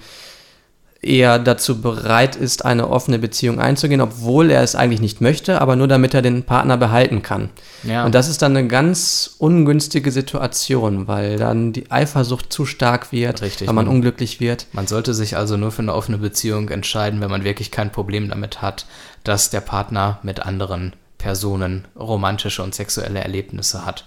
eher 1.02 1.38
dazu 1.38 1.80
bereit 1.80 2.36
ist, 2.36 2.64
eine 2.64 2.88
offene 2.88 3.18
Beziehung 3.18 3.58
einzugehen, 3.58 4.02
obwohl 4.02 4.50
er 4.50 4.62
es 4.62 4.74
eigentlich 4.74 5.00
nicht 5.00 5.20
möchte, 5.20 5.60
aber 5.60 5.74
nur 5.74 5.88
damit 5.88 6.12
er 6.12 6.20
den 6.20 6.42
Partner 6.42 6.76
behalten 6.76 7.22
kann. 7.22 7.48
Ja. 7.84 8.04
Und 8.04 8.14
das 8.14 8.28
ist 8.28 8.42
dann 8.42 8.56
eine 8.56 8.68
ganz 8.68 9.34
ungünstige 9.38 10.12
Situation, 10.12 11.08
weil 11.08 11.38
dann 11.38 11.72
die 11.72 11.90
Eifersucht 11.90 12.52
zu 12.52 12.66
stark 12.66 13.12
wird, 13.12 13.40
Richtig, 13.40 13.66
weil 13.66 13.74
man, 13.74 13.86
man 13.86 13.94
unglücklich 13.94 14.40
wird. 14.40 14.66
Man 14.72 14.86
sollte 14.86 15.14
sich 15.14 15.36
also 15.36 15.56
nur 15.56 15.72
für 15.72 15.82
eine 15.82 15.94
offene 15.94 16.18
Beziehung 16.18 16.68
entscheiden, 16.68 17.20
wenn 17.22 17.30
man 17.30 17.44
wirklich 17.44 17.70
kein 17.70 17.92
Problem 17.92 18.28
damit 18.28 18.60
hat, 18.60 18.84
dass 19.24 19.48
der 19.48 19.60
Partner 19.62 20.18
mit 20.22 20.40
anderen 20.40 20.92
Personen 21.16 21.86
romantische 21.98 22.62
und 22.62 22.74
sexuelle 22.74 23.20
Erlebnisse 23.20 23.86
hat. 23.86 24.06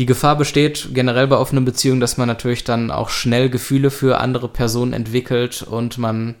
Die 0.00 0.06
Gefahr 0.06 0.36
besteht 0.36 0.94
generell 0.94 1.26
bei 1.26 1.36
offenen 1.36 1.66
Beziehungen, 1.66 2.00
dass 2.00 2.16
man 2.16 2.26
natürlich 2.26 2.64
dann 2.64 2.90
auch 2.90 3.10
schnell 3.10 3.50
Gefühle 3.50 3.90
für 3.90 4.18
andere 4.18 4.48
Personen 4.48 4.94
entwickelt 4.94 5.62
und 5.62 5.98
man, 5.98 6.36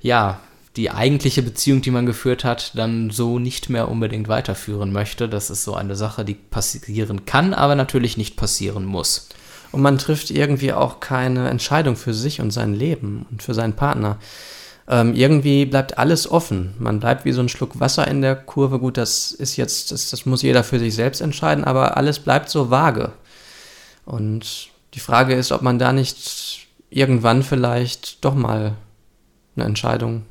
ja, 0.00 0.40
die 0.76 0.90
eigentliche 0.90 1.42
Beziehung, 1.42 1.82
die 1.82 1.90
man 1.90 2.06
geführt 2.06 2.42
hat, 2.42 2.72
dann 2.78 3.10
so 3.10 3.38
nicht 3.38 3.68
mehr 3.68 3.90
unbedingt 3.90 4.28
weiterführen 4.28 4.94
möchte. 4.94 5.28
Das 5.28 5.50
ist 5.50 5.62
so 5.62 5.74
eine 5.74 5.94
Sache, 5.94 6.24
die 6.24 6.32
passieren 6.32 7.26
kann, 7.26 7.52
aber 7.52 7.74
natürlich 7.74 8.16
nicht 8.16 8.36
passieren 8.36 8.86
muss. 8.86 9.28
Und 9.72 9.82
man 9.82 9.98
trifft 9.98 10.30
irgendwie 10.30 10.72
auch 10.72 11.00
keine 11.00 11.50
Entscheidung 11.50 11.96
für 11.96 12.14
sich 12.14 12.40
und 12.40 12.50
sein 12.50 12.72
Leben 12.72 13.26
und 13.30 13.42
für 13.42 13.52
seinen 13.52 13.76
Partner 13.76 14.16
ähm, 14.90 15.14
irgendwie 15.14 15.66
bleibt 15.66 15.98
alles 15.98 16.28
offen. 16.28 16.74
Man 16.80 16.98
bleibt 16.98 17.24
wie 17.24 17.30
so 17.30 17.40
ein 17.40 17.48
Schluck 17.48 17.78
Wasser 17.78 18.08
in 18.08 18.22
der 18.22 18.34
Kurve. 18.34 18.80
Gut, 18.80 18.96
das 18.96 19.30
ist 19.30 19.56
jetzt, 19.56 19.92
das, 19.92 20.10
das 20.10 20.26
muss 20.26 20.42
jeder 20.42 20.64
für 20.64 20.80
sich 20.80 20.96
selbst 20.96 21.20
entscheiden, 21.20 21.62
aber 21.62 21.96
alles 21.96 22.18
bleibt 22.18 22.50
so 22.50 22.70
vage. 22.70 23.12
Und 24.04 24.68
die 24.94 25.00
Frage 25.00 25.34
ist, 25.34 25.52
ob 25.52 25.62
man 25.62 25.78
da 25.78 25.92
nicht 25.92 26.66
irgendwann 26.90 27.44
vielleicht 27.44 28.24
doch 28.24 28.34
mal 28.34 28.74
eine 29.54 29.64
Entscheidung 29.64 30.26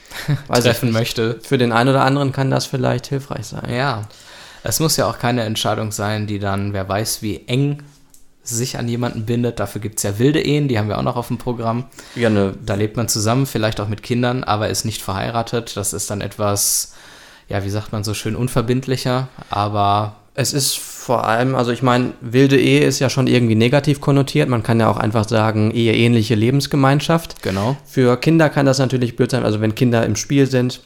treffen 0.48 0.90
möchte. 0.90 1.38
Für 1.42 1.58
den 1.58 1.72
einen 1.72 1.90
oder 1.90 2.02
anderen 2.02 2.32
kann 2.32 2.50
das 2.50 2.64
vielleicht 2.64 3.08
hilfreich 3.08 3.46
sein. 3.46 3.70
Ja, 3.70 4.08
es 4.62 4.80
muss 4.80 4.96
ja 4.96 5.06
auch 5.06 5.18
keine 5.18 5.42
Entscheidung 5.42 5.92
sein, 5.92 6.26
die 6.26 6.38
dann, 6.38 6.72
wer 6.72 6.88
weiß, 6.88 7.20
wie 7.20 7.44
eng 7.46 7.82
sich 8.56 8.78
an 8.78 8.88
jemanden 8.88 9.26
bindet. 9.26 9.60
Dafür 9.60 9.80
gibt 9.80 9.98
es 9.98 10.02
ja 10.02 10.18
wilde 10.18 10.40
Ehen, 10.40 10.68
die 10.68 10.78
haben 10.78 10.88
wir 10.88 10.98
auch 10.98 11.02
noch 11.02 11.16
auf 11.16 11.28
dem 11.28 11.38
Programm. 11.38 11.84
Ja, 12.14 12.30
ne, 12.30 12.54
Da 12.64 12.74
lebt 12.74 12.96
man 12.96 13.08
zusammen, 13.08 13.46
vielleicht 13.46 13.80
auch 13.80 13.88
mit 13.88 14.02
Kindern, 14.02 14.44
aber 14.44 14.68
ist 14.68 14.84
nicht 14.84 15.02
verheiratet. 15.02 15.76
Das 15.76 15.92
ist 15.92 16.10
dann 16.10 16.20
etwas, 16.20 16.94
ja, 17.48 17.64
wie 17.64 17.70
sagt 17.70 17.92
man 17.92 18.04
so 18.04 18.14
schön, 18.14 18.36
unverbindlicher, 18.36 19.28
aber 19.50 20.16
Es 20.34 20.52
ist 20.52 20.78
vor 20.78 21.26
allem, 21.26 21.56
also 21.56 21.72
ich 21.72 21.82
meine, 21.82 22.12
wilde 22.20 22.56
Ehe 22.60 22.84
ist 22.84 23.00
ja 23.00 23.10
schon 23.10 23.26
irgendwie 23.26 23.56
negativ 23.56 24.00
konnotiert. 24.00 24.48
Man 24.48 24.62
kann 24.62 24.78
ja 24.78 24.88
auch 24.88 24.96
einfach 24.98 25.28
sagen, 25.28 25.72
eheähnliche 25.72 26.36
Lebensgemeinschaft. 26.36 27.42
genau. 27.42 27.76
Für 27.84 28.16
Kinder 28.18 28.48
kann 28.48 28.64
das 28.66 28.78
natürlich 28.78 29.16
blöd 29.16 29.30
sein, 29.32 29.44
also 29.44 29.60
wenn 29.60 29.74
Kinder 29.74 30.06
im 30.06 30.14
Spiel 30.14 30.46
sind. 30.46 30.80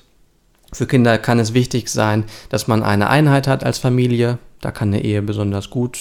Für 0.73 0.87
Kinder 0.87 1.19
kann 1.19 1.39
es 1.39 1.53
wichtig 1.53 1.91
sein, 1.91 2.25
dass 2.49 2.67
man 2.67 2.83
eine 2.83 3.11
Einheit 3.11 3.47
hat 3.47 3.63
als 3.63 3.79
Familie. 3.79 4.39
Da 4.63 4.71
kann 4.71 4.89
eine 4.89 5.05
Ehe 5.05 5.21
besonders 5.21 5.69
gut 5.69 5.99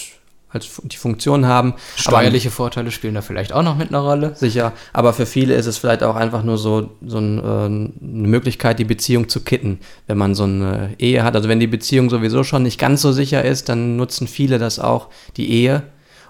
als 0.52 0.66
Fu- 0.66 0.82
die 0.86 0.98
Funktion 0.98 1.46
haben. 1.46 1.74
Steuerliche 1.96 2.52
Vorteile 2.52 2.92
spielen 2.92 3.16
da 3.16 3.22
vielleicht 3.22 3.54
auch 3.54 3.64
noch 3.64 3.78
mit 3.78 3.90
einer 3.90 4.00
Rolle. 4.00 4.36
Sicher, 4.36 4.74
aber 4.94 5.14
für 5.14 5.26
viele 5.26 5.54
ist 5.56 5.66
es 5.66 5.78
vielleicht 5.78 6.04
auch 6.04 6.16
einfach 6.16 6.44
nur 6.44 6.58
so, 6.58 6.92
so 7.06 7.18
ein, 7.20 7.38
äh, 7.40 7.42
eine 7.42 7.92
Möglichkeit, 8.28 8.80
die 8.80 8.86
Beziehung 8.86 9.30
zu 9.30 9.42
kitten, 9.44 9.80
wenn 10.08 10.18
man 10.18 10.36
so 10.36 10.44
eine 10.44 10.96
Ehe 11.00 11.24
hat. 11.24 11.36
Also 11.36 11.48
wenn 11.50 11.60
die 11.60 11.68
Beziehung 11.68 12.10
sowieso 12.10 12.44
schon 12.44 12.64
nicht 12.64 12.80
ganz 12.80 13.02
so 13.02 13.12
sicher 13.12 13.44
ist, 13.46 13.70
dann 13.70 13.96
nutzen 13.96 14.28
viele 14.28 14.60
das 14.60 14.80
auch, 14.80 15.08
die 15.38 15.50
Ehe, 15.52 15.84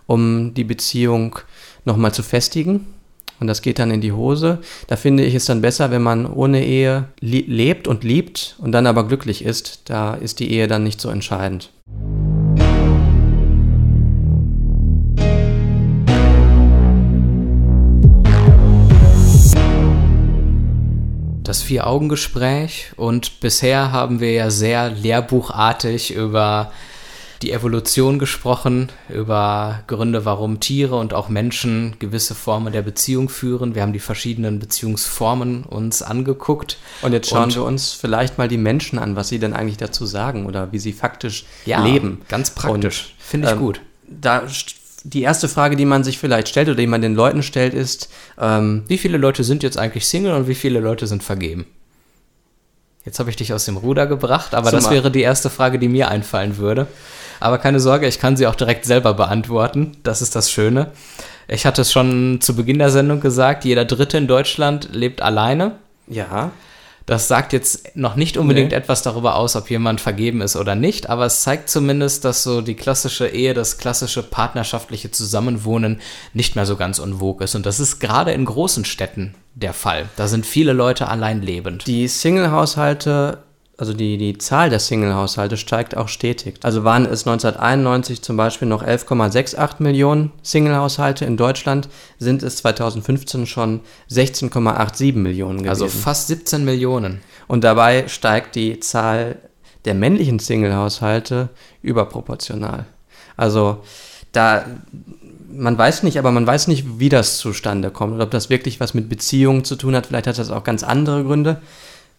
um 0.07 0.53
die 0.53 0.63
Beziehung 0.63 1.37
nochmal 1.85 2.13
zu 2.13 2.23
festigen. 2.23 2.85
Und 3.39 3.47
das 3.47 3.63
geht 3.63 3.79
dann 3.79 3.89
in 3.89 4.01
die 4.01 4.11
Hose. 4.11 4.59
Da 4.85 4.95
finde 4.97 5.23
ich 5.25 5.33
es 5.33 5.45
dann 5.45 5.61
besser, 5.61 5.89
wenn 5.89 6.03
man 6.03 6.27
ohne 6.31 6.63
Ehe 6.63 7.05
lebt 7.21 7.87
und 7.87 8.03
liebt 8.03 8.55
und 8.59 8.71
dann 8.71 8.85
aber 8.85 9.07
glücklich 9.07 9.43
ist. 9.43 9.89
Da 9.89 10.13
ist 10.13 10.39
die 10.39 10.51
Ehe 10.51 10.67
dann 10.67 10.83
nicht 10.83 11.01
so 11.01 11.09
entscheidend. 11.09 11.71
Das 21.51 21.63
Vier-Augen-Gespräch 21.63 22.93
und 22.95 23.41
bisher 23.41 23.91
haben 23.91 24.21
wir 24.21 24.31
ja 24.31 24.49
sehr 24.49 24.89
lehrbuchartig 24.89 26.15
über 26.15 26.71
die 27.41 27.51
Evolution 27.51 28.19
gesprochen, 28.19 28.87
über 29.09 29.81
Gründe, 29.87 30.23
warum 30.23 30.61
Tiere 30.61 30.95
und 30.95 31.13
auch 31.13 31.27
Menschen 31.27 31.97
gewisse 31.99 32.35
Formen 32.35 32.71
der 32.71 32.83
Beziehung 32.83 33.27
führen. 33.27 33.75
Wir 33.75 33.81
haben 33.81 33.91
die 33.91 33.99
verschiedenen 33.99 34.59
Beziehungsformen 34.59 35.63
uns 35.63 36.01
angeguckt. 36.01 36.77
Und 37.01 37.11
jetzt 37.11 37.27
schauen 37.27 37.43
Und- 37.43 37.55
wir 37.55 37.65
uns 37.65 37.91
vielleicht 37.91 38.37
mal 38.37 38.47
die 38.47 38.55
Menschen 38.57 38.97
an, 38.97 39.17
was 39.17 39.27
sie 39.27 39.39
denn 39.39 39.51
eigentlich 39.51 39.75
dazu 39.75 40.05
sagen 40.05 40.45
oder 40.45 40.71
wie 40.71 40.79
sie 40.79 40.93
faktisch 40.93 41.43
Ja, 41.65 41.83
leben. 41.83 42.21
ganz 42.29 42.51
praktisch. 42.51 43.13
Finde 43.19 43.47
ich 43.47 43.53
ähm, 43.55 43.59
gut. 43.59 43.81
Da 44.07 44.43
die 45.03 45.21
erste 45.21 45.47
Frage, 45.49 45.75
die 45.75 45.85
man 45.85 46.03
sich 46.03 46.17
vielleicht 46.19 46.47
stellt 46.47 46.67
oder 46.67 46.77
die 46.77 46.87
man 46.87 47.01
den 47.01 47.15
Leuten 47.15 47.43
stellt, 47.43 47.73
ist, 47.73 48.09
ähm, 48.39 48.83
Wie 48.87 48.97
viele 48.97 49.17
Leute 49.17 49.43
sind 49.43 49.63
jetzt 49.63 49.77
eigentlich 49.77 50.05
Single 50.07 50.33
und 50.33 50.47
wie 50.47 50.55
viele 50.55 50.79
Leute 50.79 51.07
sind 51.07 51.23
vergeben? 51.23 51.65
Jetzt 53.05 53.19
habe 53.19 53.29
ich 53.31 53.35
dich 53.35 53.51
aus 53.53 53.65
dem 53.65 53.77
Ruder 53.77 54.05
gebracht, 54.05 54.53
aber 54.53 54.69
das 54.69 54.83
Zumal- 54.83 54.97
wäre 54.97 55.11
die 55.11 55.21
erste 55.21 55.49
Frage, 55.49 55.79
die 55.79 55.87
mir 55.87 56.09
einfallen 56.09 56.57
würde. 56.57 56.85
Aber 57.39 57.57
keine 57.57 57.79
Sorge, 57.79 58.07
ich 58.07 58.19
kann 58.19 58.37
sie 58.37 58.45
auch 58.45 58.53
direkt 58.53 58.85
selber 58.85 59.15
beantworten. 59.15 59.93
Das 60.03 60.21
ist 60.21 60.35
das 60.35 60.51
Schöne. 60.51 60.91
Ich 61.47 61.65
hatte 61.65 61.81
es 61.81 61.91
schon 61.91 62.39
zu 62.39 62.55
Beginn 62.55 62.77
der 62.77 62.91
Sendung 62.91 63.19
gesagt, 63.19 63.65
jeder 63.65 63.85
Dritte 63.85 64.17
in 64.19 64.27
Deutschland 64.27 64.89
lebt 64.93 65.21
alleine. 65.23 65.77
ja, 66.07 66.51
Das 67.11 67.27
sagt 67.27 67.51
jetzt 67.51 67.93
noch 67.97 68.15
nicht 68.15 68.37
unbedingt 68.37 68.71
Nee. 68.71 68.77
etwas 68.77 69.01
darüber 69.01 69.35
aus, 69.35 69.57
ob 69.57 69.69
jemand 69.69 69.99
vergeben 69.99 70.39
ist 70.39 70.55
oder 70.55 70.75
nicht, 70.75 71.09
aber 71.09 71.25
es 71.25 71.41
zeigt 71.41 71.69
zumindest, 71.69 72.23
dass 72.23 72.41
so 72.41 72.61
die 72.61 72.75
klassische 72.75 73.27
Ehe, 73.27 73.53
das 73.53 73.77
klassische 73.77 74.23
partnerschaftliche 74.23 75.11
Zusammenwohnen 75.11 75.99
nicht 76.33 76.55
mehr 76.55 76.65
so 76.65 76.77
ganz 76.77 76.99
vogue 76.99 77.43
ist. 77.43 77.53
Und 77.53 77.65
das 77.65 77.81
ist 77.81 77.99
gerade 77.99 78.31
in 78.31 78.45
großen 78.45 78.85
Städten 78.85 79.35
der 79.55 79.73
Fall. 79.73 80.07
Da 80.15 80.29
sind 80.29 80.45
viele 80.45 80.71
Leute 80.71 81.09
allein 81.09 81.41
lebend. 81.41 81.85
die 81.85 82.07
Single-Haushalte, 82.07 83.39
also 83.81 83.93
die, 83.93 84.19
die 84.19 84.37
Zahl 84.37 84.69
der 84.69 84.77
Single-Haushalte 84.77 85.57
steigt 85.57 85.97
auch 85.97 86.07
stetig. 86.07 86.59
Also 86.61 86.83
waren 86.83 87.07
es 87.07 87.25
1991 87.25 88.21
zum 88.21 88.37
Beispiel 88.37 88.67
noch 88.67 88.83
11,68 88.83 89.77
Millionen 89.79 90.31
Single-Haushalte 90.43 91.25
in 91.25 91.35
Deutschland, 91.35 91.89
sind 92.19 92.43
es 92.43 92.57
2015 92.57 93.47
schon 93.47 93.79
16,87 94.11 95.15
Millionen 95.15 95.63
gewesen. 95.63 95.69
Also 95.69 95.87
fast 95.87 96.27
17 96.27 96.63
Millionen. 96.63 97.21
Und 97.47 97.63
dabei 97.63 98.07
steigt 98.07 98.53
die 98.53 98.79
Zahl 98.79 99.37
der 99.85 99.95
männlichen 99.95 100.37
Single-Haushalte 100.37 101.49
überproportional. 101.81 102.85
Also 103.35 103.81
da, 104.31 104.63
man 105.51 105.75
weiß 105.75 106.03
nicht, 106.03 106.19
aber 106.19 106.29
man 106.31 106.45
weiß 106.45 106.67
nicht, 106.67 106.99
wie 106.99 107.09
das 107.09 107.39
zustande 107.39 107.89
kommt 107.89 108.13
oder 108.13 108.25
ob 108.25 108.31
das 108.31 108.51
wirklich 108.51 108.79
was 108.79 108.93
mit 108.93 109.09
Beziehungen 109.09 109.63
zu 109.63 109.75
tun 109.75 109.95
hat. 109.95 110.05
Vielleicht 110.05 110.27
hat 110.27 110.37
das 110.37 110.51
auch 110.51 110.63
ganz 110.63 110.83
andere 110.83 111.23
Gründe. 111.23 111.63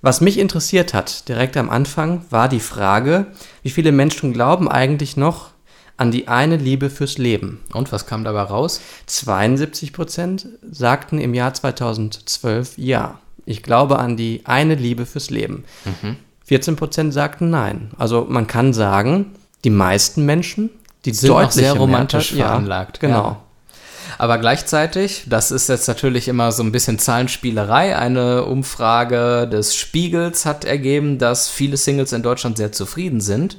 Was 0.05 0.21
mich 0.21 0.39
interessiert 0.39 0.95
hat, 0.95 1.29
direkt 1.29 1.57
am 1.57 1.71
Anfang, 1.71 2.23
war 2.31 2.49
die 2.49 2.61
Frage, 2.61 3.27
wie 3.63 3.71
viele 3.71 3.93
Menschen 3.93 4.33
glauben 4.33 4.69
eigentlich 4.69 5.17
noch 5.17 5.51
an 5.97 6.11
die 6.11 6.27
eine 6.27 6.57
Liebe 6.57 6.91
fürs 6.91 7.19
Leben? 7.19 7.61
Und 7.73 7.93
was 7.93 8.07
kam 8.07 8.25
dabei 8.25 8.43
raus? 8.43 8.81
72 9.07 9.93
Prozent 9.93 10.49
sagten 10.69 11.19
im 11.19 11.35
Jahr 11.35 11.55
2012 11.55 12.79
ja. 12.79 13.21
Ich 13.45 13.63
glaube 13.63 13.99
an 13.99 14.17
die 14.17 14.43
eine 14.45 14.75
Liebe 14.75 15.07
fürs 15.07 15.31
Leben. 15.31 15.65
14 16.45 16.75
Prozent 16.77 17.13
sagten 17.15 17.51
nein. 17.51 17.91
Also 17.97 18.27
man 18.29 18.47
kann 18.49 18.73
sagen, 18.73 19.33
die 19.65 19.71
meisten 19.71 20.25
Menschen, 20.27 20.71
die 21.05 21.13
Sind 21.13 21.29
noch 21.31 21.37
deutliche 21.43 21.61
sehr 21.61 21.73
romantisch 21.75 22.33
Mehrheit- 22.33 22.49
veranlagt, 22.49 22.99
Ja, 23.03 23.09
genau. 23.09 23.23
ja. 23.25 23.43
Aber 24.19 24.39
gleichzeitig, 24.39 25.25
das 25.27 25.51
ist 25.51 25.69
jetzt 25.69 25.89
natürlich 25.89 26.29
immer 26.29 26.53
so 26.53 26.63
ein 26.63 26.73
bisschen 26.73 26.99
Zahlenspielerei, 26.99 27.97
eine 27.97 28.45
Umfrage 28.45 29.49
des 29.49 29.77
Spiegels 29.77 30.47
hat 30.47 30.65
ergeben, 30.65 31.19
dass 31.19 31.49
viele 31.49 31.77
Singles 31.77 32.13
in 32.13 32.23
Deutschland 32.23 32.57
sehr 32.57 32.73
zufrieden 32.73 33.21
sind 33.21 33.59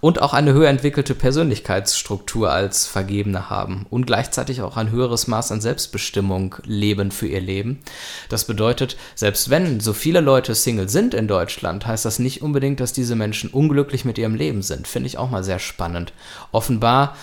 und 0.00 0.20
auch 0.20 0.34
eine 0.34 0.52
höher 0.52 0.68
entwickelte 0.68 1.14
Persönlichkeitsstruktur 1.14 2.52
als 2.52 2.86
Vergebene 2.86 3.50
haben 3.50 3.86
und 3.90 4.06
gleichzeitig 4.06 4.62
auch 4.62 4.76
ein 4.76 4.90
höheres 4.90 5.26
Maß 5.26 5.52
an 5.52 5.60
Selbstbestimmung 5.60 6.56
leben 6.64 7.10
für 7.10 7.26
ihr 7.26 7.40
Leben. 7.40 7.80
Das 8.28 8.44
bedeutet, 8.44 8.96
selbst 9.14 9.50
wenn 9.50 9.80
so 9.80 9.92
viele 9.92 10.20
Leute 10.20 10.54
Single 10.54 10.88
sind 10.88 11.14
in 11.14 11.28
Deutschland, 11.28 11.86
heißt 11.86 12.04
das 12.04 12.18
nicht 12.18 12.42
unbedingt, 12.42 12.80
dass 12.80 12.92
diese 12.92 13.16
Menschen 13.16 13.50
unglücklich 13.50 14.04
mit 14.04 14.18
ihrem 14.18 14.34
Leben 14.34 14.62
sind. 14.62 14.86
Finde 14.86 15.08
ich 15.08 15.18
auch 15.18 15.30
mal 15.30 15.44
sehr 15.44 15.58
spannend. 15.58 16.12
Offenbar 16.52 17.16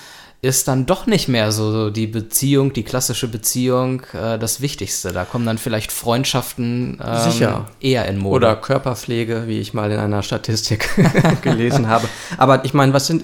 ist 0.43 0.67
dann 0.67 0.85
doch 0.85 1.07
nicht 1.07 1.29
mehr 1.29 1.53
so 1.53 1.89
die 1.89 2.05
Beziehung, 2.05 2.73
die 2.73 2.83
klassische 2.83 3.29
Beziehung, 3.29 4.01
äh, 4.11 4.37
das 4.37 4.59
Wichtigste. 4.59 5.13
Da 5.13 5.23
kommen 5.23 5.45
dann 5.45 5.57
vielleicht 5.57 5.93
Freundschaften 5.93 7.01
ähm, 7.01 7.31
Sicher. 7.31 7.67
eher 7.79 8.05
in 8.09 8.17
Mode. 8.17 8.35
Oder 8.35 8.55
Körperpflege, 8.57 9.43
wie 9.47 9.59
ich 9.59 9.73
mal 9.73 9.89
in 9.89 9.99
einer 9.99 10.21
Statistik 10.21 10.89
gelesen 11.41 11.87
habe. 11.87 12.09
Aber 12.37 12.65
ich 12.65 12.73
meine, 12.73 12.91
was 12.91 13.07
sind, 13.07 13.23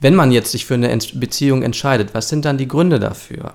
wenn 0.00 0.16
man 0.16 0.32
jetzt 0.32 0.50
sich 0.50 0.66
für 0.66 0.74
eine 0.74 0.98
Beziehung 1.14 1.62
entscheidet, 1.62 2.12
was 2.12 2.28
sind 2.28 2.44
dann 2.44 2.58
die 2.58 2.66
Gründe 2.66 2.98
dafür? 2.98 3.54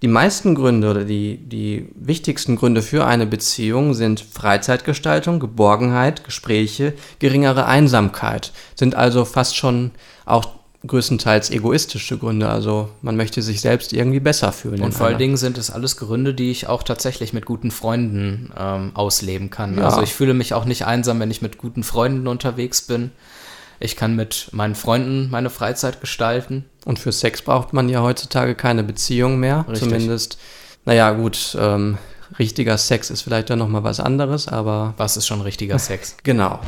Die 0.00 0.08
meisten 0.08 0.54
Gründe 0.54 0.90
oder 0.90 1.04
die, 1.04 1.36
die 1.36 1.90
wichtigsten 1.96 2.56
Gründe 2.56 2.80
für 2.80 3.04
eine 3.04 3.26
Beziehung 3.26 3.92
sind 3.92 4.20
Freizeitgestaltung, 4.20 5.38
Geborgenheit, 5.38 6.24
Gespräche, 6.24 6.94
geringere 7.18 7.66
Einsamkeit. 7.66 8.52
Sind 8.74 8.94
also 8.94 9.26
fast 9.26 9.56
schon 9.56 9.90
auch 10.24 10.57
größtenteils 10.86 11.50
egoistische 11.50 12.18
Gründe. 12.18 12.48
Also 12.48 12.90
man 13.02 13.16
möchte 13.16 13.42
sich 13.42 13.60
selbst 13.60 13.92
irgendwie 13.92 14.20
besser 14.20 14.52
fühlen. 14.52 14.82
Und 14.82 14.92
vor 14.92 15.06
allen 15.06 15.18
Dingen 15.18 15.36
sind 15.36 15.58
es 15.58 15.70
alles 15.70 15.96
Gründe, 15.96 16.34
die 16.34 16.50
ich 16.50 16.68
auch 16.68 16.82
tatsächlich 16.82 17.32
mit 17.32 17.46
guten 17.46 17.70
Freunden 17.70 18.52
ähm, 18.56 18.92
ausleben 18.94 19.50
kann. 19.50 19.78
Ja. 19.78 19.86
Also 19.86 20.02
ich 20.02 20.14
fühle 20.14 20.34
mich 20.34 20.54
auch 20.54 20.64
nicht 20.64 20.86
einsam, 20.86 21.18
wenn 21.20 21.30
ich 21.30 21.42
mit 21.42 21.58
guten 21.58 21.82
Freunden 21.82 22.28
unterwegs 22.28 22.82
bin. 22.82 23.10
Ich 23.80 23.96
kann 23.96 24.16
mit 24.16 24.48
meinen 24.52 24.74
Freunden 24.74 25.30
meine 25.30 25.50
Freizeit 25.50 26.00
gestalten. 26.00 26.64
Und 26.84 26.98
für 26.98 27.12
Sex 27.12 27.42
braucht 27.42 27.72
man 27.72 27.88
ja 27.88 28.02
heutzutage 28.02 28.54
keine 28.54 28.82
Beziehung 28.84 29.38
mehr. 29.38 29.64
Richtig. 29.68 29.88
Zumindest, 29.88 30.38
naja, 30.84 31.12
gut, 31.12 31.56
ähm, 31.60 31.98
richtiger 32.38 32.78
Sex 32.78 33.10
ist 33.10 33.22
vielleicht 33.22 33.50
dann 33.50 33.58
nochmal 33.58 33.84
was 33.84 34.00
anderes, 34.00 34.48
aber 34.48 34.94
Was 34.96 35.16
ist 35.16 35.26
schon 35.26 35.40
richtiger 35.40 35.78
Sex? 35.78 36.16
genau. 36.22 36.60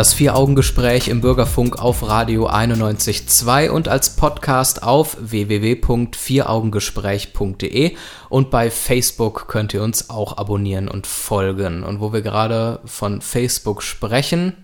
Das 0.00 0.14
Vier-Augen-Gespräch 0.14 1.08
im 1.08 1.20
Bürgerfunk 1.20 1.78
auf 1.78 2.08
Radio 2.08 2.48
91.2 2.48 3.68
und 3.68 3.86
als 3.86 4.16
Podcast 4.16 4.82
auf 4.82 5.18
www.vieraugengespräch.de 5.20 7.96
und 8.30 8.50
bei 8.50 8.70
Facebook 8.70 9.46
könnt 9.46 9.74
ihr 9.74 9.82
uns 9.82 10.08
auch 10.08 10.38
abonnieren 10.38 10.88
und 10.88 11.06
folgen. 11.06 11.82
Und 11.82 12.00
wo 12.00 12.14
wir 12.14 12.22
gerade 12.22 12.80
von 12.86 13.20
Facebook 13.20 13.82
sprechen, 13.82 14.54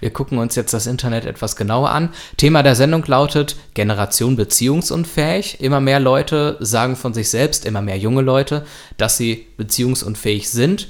wir 0.00 0.12
gucken 0.12 0.38
uns 0.38 0.56
jetzt 0.56 0.74
das 0.74 0.88
Internet 0.88 1.26
etwas 1.26 1.54
genauer 1.54 1.90
an. 1.90 2.08
Thema 2.36 2.64
der 2.64 2.74
Sendung 2.74 3.04
lautet 3.06 3.54
Generation 3.74 4.34
beziehungsunfähig. 4.34 5.60
Immer 5.60 5.78
mehr 5.78 6.00
Leute 6.00 6.56
sagen 6.58 6.96
von 6.96 7.14
sich 7.14 7.30
selbst, 7.30 7.66
immer 7.66 7.82
mehr 7.82 7.98
junge 7.98 8.22
Leute, 8.22 8.66
dass 8.96 9.16
sie 9.16 9.46
beziehungsunfähig 9.56 10.50
sind. 10.50 10.88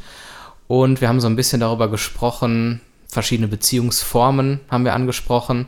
Und 0.66 1.02
wir 1.02 1.08
haben 1.08 1.20
so 1.20 1.26
ein 1.26 1.36
bisschen 1.36 1.60
darüber 1.60 1.90
gesprochen, 1.90 2.80
verschiedene 3.12 3.48
Beziehungsformen 3.48 4.60
haben 4.70 4.86
wir 4.86 4.94
angesprochen. 4.94 5.66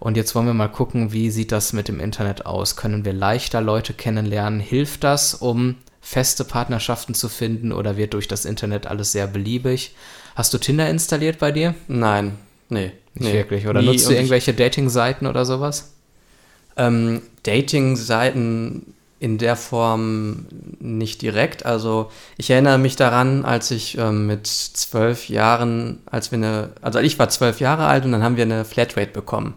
Und 0.00 0.16
jetzt 0.16 0.34
wollen 0.34 0.46
wir 0.46 0.54
mal 0.54 0.68
gucken, 0.68 1.12
wie 1.12 1.30
sieht 1.30 1.52
das 1.52 1.72
mit 1.72 1.86
dem 1.86 2.00
Internet 2.00 2.46
aus? 2.46 2.74
Können 2.74 3.04
wir 3.04 3.12
leichter 3.12 3.60
Leute 3.60 3.94
kennenlernen? 3.94 4.58
Hilft 4.58 5.04
das, 5.04 5.34
um 5.34 5.76
feste 6.00 6.42
Partnerschaften 6.42 7.14
zu 7.14 7.28
finden 7.28 7.70
oder 7.70 7.96
wird 7.96 8.12
durch 8.12 8.26
das 8.26 8.44
Internet 8.44 8.88
alles 8.88 9.12
sehr 9.12 9.28
beliebig? 9.28 9.94
Hast 10.34 10.52
du 10.52 10.58
Tinder 10.58 10.90
installiert 10.90 11.38
bei 11.38 11.52
dir? 11.52 11.76
Nein, 11.86 12.38
nee. 12.68 12.90
Nicht 13.14 13.28
nee. 13.28 13.32
wirklich. 13.34 13.68
Oder 13.68 13.80
nutzt 13.80 14.08
du 14.08 14.12
irgendwelche 14.12 14.52
Dating-Seiten 14.52 15.28
oder 15.28 15.44
sowas? 15.44 15.94
Ähm, 16.76 17.22
Dating-Seiten 17.44 18.93
in 19.24 19.38
der 19.38 19.56
Form 19.56 20.44
nicht 20.80 21.22
direkt. 21.22 21.64
Also 21.64 22.10
ich 22.36 22.50
erinnere 22.50 22.76
mich 22.76 22.94
daran, 22.94 23.46
als 23.46 23.70
ich 23.70 23.96
ähm, 23.96 24.26
mit 24.26 24.46
zwölf 24.46 25.30
Jahren, 25.30 26.00
als 26.04 26.30
wir 26.30 26.36
eine, 26.36 26.72
also 26.82 26.98
ich 26.98 27.18
war 27.18 27.30
zwölf 27.30 27.58
Jahre 27.58 27.86
alt 27.86 28.04
und 28.04 28.12
dann 28.12 28.22
haben 28.22 28.36
wir 28.36 28.44
eine 28.44 28.66
Flatrate 28.66 29.12
bekommen. 29.12 29.54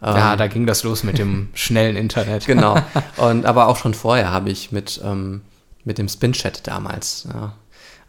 Ähm, 0.00 0.14
ja, 0.14 0.36
da 0.36 0.46
ging 0.46 0.68
das 0.68 0.84
los 0.84 1.02
mit 1.02 1.18
dem 1.18 1.48
schnellen 1.54 1.96
Internet. 1.96 2.46
genau. 2.46 2.80
Und 3.16 3.44
aber 3.44 3.66
auch 3.66 3.76
schon 3.76 3.94
vorher 3.94 4.30
habe 4.30 4.50
ich 4.50 4.70
mit, 4.70 5.00
ähm, 5.04 5.42
mit 5.84 5.98
dem 5.98 6.08
Spin-Chat 6.08 6.66
damals 6.68 7.26
ja, 7.32 7.54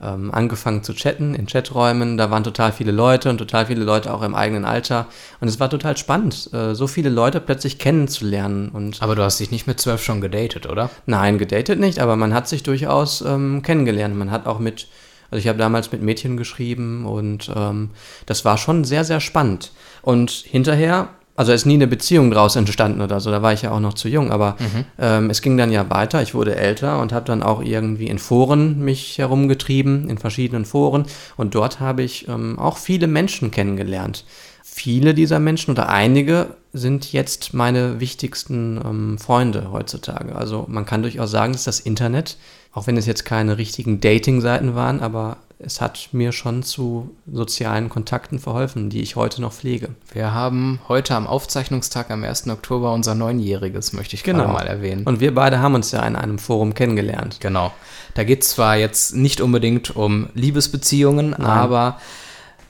ähm, 0.03 0.31
angefangen 0.33 0.83
zu 0.83 0.93
chatten 0.93 1.33
in 1.35 1.47
Chaträumen. 1.47 2.17
Da 2.17 2.29
waren 2.29 2.43
total 2.43 2.71
viele 2.71 2.91
Leute 2.91 3.29
und 3.29 3.37
total 3.37 3.67
viele 3.67 3.83
Leute 3.83 4.13
auch 4.13 4.21
im 4.21 4.35
eigenen 4.35 4.65
Alter. 4.65 5.07
Und 5.39 5.47
es 5.47 5.59
war 5.59 5.69
total 5.69 5.95
spannend, 5.97 6.49
äh, 6.53 6.75
so 6.75 6.87
viele 6.87 7.09
Leute 7.09 7.39
plötzlich 7.39 7.79
kennenzulernen. 7.79 8.69
Und 8.69 9.01
Aber 9.01 9.15
du 9.15 9.23
hast 9.23 9.39
dich 9.39 9.51
nicht 9.51 9.67
mit 9.67 9.79
zwölf 9.79 10.03
schon 10.03 10.21
gedatet, 10.21 10.67
oder? 10.67 10.89
Nein, 11.05 11.37
gedatet 11.37 11.79
nicht, 11.79 11.99
aber 11.99 12.15
man 12.15 12.33
hat 12.33 12.47
sich 12.47 12.63
durchaus 12.63 13.21
ähm, 13.21 13.61
kennengelernt. 13.61 14.15
Man 14.15 14.31
hat 14.31 14.45
auch 14.45 14.59
mit, 14.59 14.87
also 15.31 15.39
ich 15.39 15.47
habe 15.47 15.59
damals 15.59 15.91
mit 15.91 16.01
Mädchen 16.01 16.37
geschrieben 16.37 17.05
und 17.05 17.51
ähm, 17.55 17.91
das 18.25 18.45
war 18.45 18.57
schon 18.57 18.83
sehr, 18.83 19.05
sehr 19.05 19.19
spannend. 19.19 19.71
Und 20.01 20.31
hinterher, 20.31 21.09
also 21.35 21.51
ist 21.51 21.65
nie 21.65 21.73
eine 21.73 21.87
Beziehung 21.87 22.29
draus 22.31 22.55
entstanden 22.55 23.01
oder 23.01 23.19
so, 23.19 23.31
da 23.31 23.41
war 23.41 23.53
ich 23.53 23.63
ja 23.63 23.71
auch 23.71 23.79
noch 23.79 23.95
zu 23.95 24.07
jung, 24.07 24.31
aber 24.31 24.55
ähm, 24.99 25.29
es 25.29 25.41
ging 25.41 25.57
dann 25.57 25.71
ja 25.71 25.89
weiter. 25.89 26.21
Ich 26.21 26.35
wurde 26.35 26.55
älter 26.55 27.01
und 27.01 27.11
habe 27.11 27.25
dann 27.25 27.41
auch 27.41 27.63
irgendwie 27.63 28.07
in 28.07 28.19
Foren 28.19 28.79
mich 28.83 29.17
herumgetrieben, 29.17 30.09
in 30.09 30.17
verschiedenen 30.17 30.65
Foren 30.65 31.05
und 31.35 31.55
dort 31.55 31.79
habe 31.79 32.03
ich 32.03 32.27
ähm, 32.27 32.59
auch 32.59 32.77
viele 32.77 33.07
Menschen 33.07 33.51
kennengelernt. 33.51 34.25
Viele 34.63 35.13
dieser 35.13 35.39
Menschen 35.39 35.71
oder 35.71 35.89
einige 35.89 36.55
sind 36.73 37.13
jetzt 37.13 37.53
meine 37.53 37.99
wichtigsten 37.99 38.79
ähm, 38.83 39.17
Freunde 39.19 39.71
heutzutage. 39.71 40.35
Also 40.35 40.65
man 40.67 40.85
kann 40.85 41.03
durchaus 41.03 41.29
sagen, 41.29 41.53
dass 41.53 41.63
das 41.63 41.79
Internet, 41.79 42.37
auch 42.73 42.87
wenn 42.87 42.97
es 42.97 43.05
jetzt 43.05 43.25
keine 43.25 43.57
richtigen 43.57 44.01
Dating-Seiten 44.01 44.75
waren, 44.75 45.01
aber 45.01 45.37
es 45.59 45.79
hat 45.79 46.09
mir 46.11 46.31
schon 46.31 46.63
zu 46.63 47.15
sozialen 47.31 47.87
Kontakten 47.87 48.39
verholfen, 48.39 48.89
die 48.89 49.01
ich 49.01 49.15
heute 49.15 49.41
noch 49.41 49.53
pflege. 49.53 49.89
Wir 50.11 50.33
haben 50.33 50.79
heute 50.89 51.15
am 51.15 51.25
Aufzeichnungstag 51.25 52.11
am 52.11 52.23
1. 52.23 52.49
Oktober 52.49 52.91
unser 52.91 53.15
Neunjähriges, 53.15 53.93
möchte 53.93 54.15
ich 54.15 54.23
Genau. 54.23 54.39
gerade 54.39 54.53
mal 54.53 54.67
erwähnen. 54.67 55.03
Und 55.05 55.19
wir 55.21 55.33
beide 55.33 55.59
haben 55.59 55.75
uns 55.75 55.91
ja 55.91 56.05
in 56.05 56.15
einem 56.15 56.37
Forum 56.37 56.73
kennengelernt. 56.73 57.37
Genau. 57.39 57.71
Da 58.15 58.23
geht 58.23 58.43
es 58.43 58.49
zwar 58.49 58.75
jetzt 58.75 59.15
nicht 59.15 59.39
unbedingt 59.39 59.95
um 59.95 60.27
Liebesbeziehungen, 60.33 61.33
aber 61.33 61.99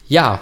ja, 0.08 0.42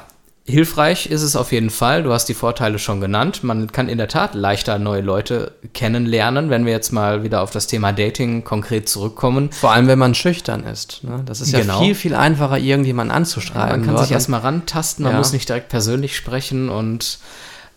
hilfreich 0.51 1.07
ist 1.07 1.23
es 1.23 1.35
auf 1.35 1.51
jeden 1.51 1.69
Fall. 1.71 2.03
Du 2.03 2.13
hast 2.13 2.25
die 2.29 2.33
Vorteile 2.35 2.77
schon 2.77 3.01
genannt. 3.01 3.43
Man 3.43 3.71
kann 3.71 3.89
in 3.89 3.97
der 3.97 4.07
Tat 4.07 4.35
leichter 4.35 4.77
neue 4.77 5.01
Leute 5.01 5.53
kennenlernen, 5.73 6.49
wenn 6.51 6.65
wir 6.65 6.71
jetzt 6.73 6.91
mal 6.91 7.23
wieder 7.23 7.41
auf 7.41 7.49
das 7.51 7.65
Thema 7.67 7.91
Dating 7.91 8.43
konkret 8.43 8.87
zurückkommen. 8.87 9.51
Vor 9.51 9.71
allem, 9.71 9.87
wenn 9.87 9.97
man 9.97 10.13
schüchtern 10.13 10.63
ist. 10.65 11.03
Ne? 11.03 11.23
Das 11.25 11.41
ist 11.41 11.51
ja 11.51 11.61
Genau. 11.61 11.79
viel, 11.81 11.95
viel 11.95 12.13
einfacher, 12.13 12.59
irgendjemanden 12.59 13.15
anzuschreiben. 13.15 13.69
Man 13.79 13.85
kann 13.85 13.95
dort. 13.95 14.05
sich 14.05 14.13
erstmal 14.13 14.41
rantasten, 14.41 15.03
man 15.03 15.13
Ja. 15.13 15.17
muss 15.17 15.33
nicht 15.33 15.49
direkt 15.49 15.69
persönlich 15.69 16.15
sprechen 16.15 16.69
und 16.69 17.17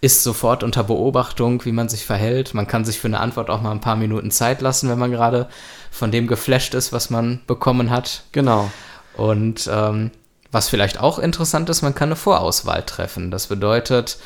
ist 0.00 0.22
sofort 0.22 0.62
unter 0.62 0.84
Beobachtung, 0.84 1.64
wie 1.64 1.72
man 1.72 1.88
sich 1.88 2.04
verhält. 2.04 2.52
Man 2.52 2.66
kann 2.66 2.84
sich 2.84 2.98
für 2.98 3.06
eine 3.08 3.20
Antwort 3.20 3.48
auch 3.48 3.62
mal 3.62 3.70
ein 3.70 3.80
paar 3.80 3.96
Minuten 3.96 4.30
Zeit 4.30 4.60
lassen, 4.60 4.90
wenn 4.90 4.98
man 4.98 5.10
gerade 5.10 5.48
von 5.90 6.10
dem 6.10 6.26
geflasht 6.26 6.74
ist, 6.74 6.92
was 6.92 7.08
man 7.08 7.40
bekommen 7.46 7.88
hat. 7.90 8.24
Genau. 8.32 8.70
Und 9.16 9.70
ähm, 9.72 10.10
was 10.54 10.68
vielleicht 10.68 11.00
auch 11.00 11.18
interessant 11.18 11.68
ist, 11.68 11.82
man 11.82 11.94
kann 11.94 12.08
eine 12.08 12.16
Vorauswahl 12.16 12.82
treffen. 12.82 13.30
Das 13.30 13.48
bedeutet, 13.48 14.18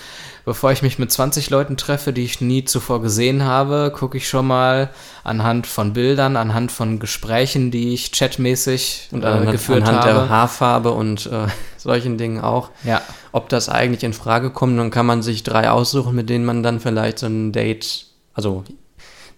bevor 0.45 0.71
ich 0.71 0.83
mich 0.83 0.99
mit 0.99 1.11
20 1.11 1.51
Leuten 1.51 1.77
treffe, 1.77 2.13
die 2.13 2.25
ich 2.25 2.41
nie 2.41 2.65
zuvor 2.65 3.03
gesehen 3.03 3.45
habe, 3.45 3.93
gucke 3.95 4.19
ich 4.19 4.29
schon 4.29 4.47
mal 4.47 4.91
anhand 5.25 5.67
von 5.67 5.95
Bildern, 5.95 6.37
anhand 6.37 6.71
von 6.71 6.99
Gesprächen, 7.01 7.71
die 7.71 7.95
ich 7.95 8.13
chatmäßig 8.13 9.09
Und 9.11 9.25
äh, 9.25 9.27
anhand, 9.27 9.53
geführt 9.53 9.83
anhand 9.83 10.05
habe. 10.05 10.13
der 10.13 10.29
Haarfarbe 10.29 10.93
und 10.93 11.27
äh, 11.27 11.47
solchen 11.79 12.19
Dingen 12.19 12.41
auch. 12.41 12.71
ja, 12.85 13.01
ob 13.33 13.49
das 13.49 13.69
eigentlich 13.69 14.05
in 14.05 14.13
Frage 14.13 14.51
kommt, 14.51 14.79
dann 14.79 14.91
kann 14.91 15.07
man 15.07 15.23
sich 15.23 15.43
drei 15.43 15.71
aussuchen, 15.71 16.15
mit 16.15 16.29
denen 16.31 16.45
man 16.45 16.63
dann 16.63 16.81
vielleicht 16.81 17.19
so 17.19 17.27
ein 17.27 17.53
Date, 17.53 18.07
also 18.35 18.65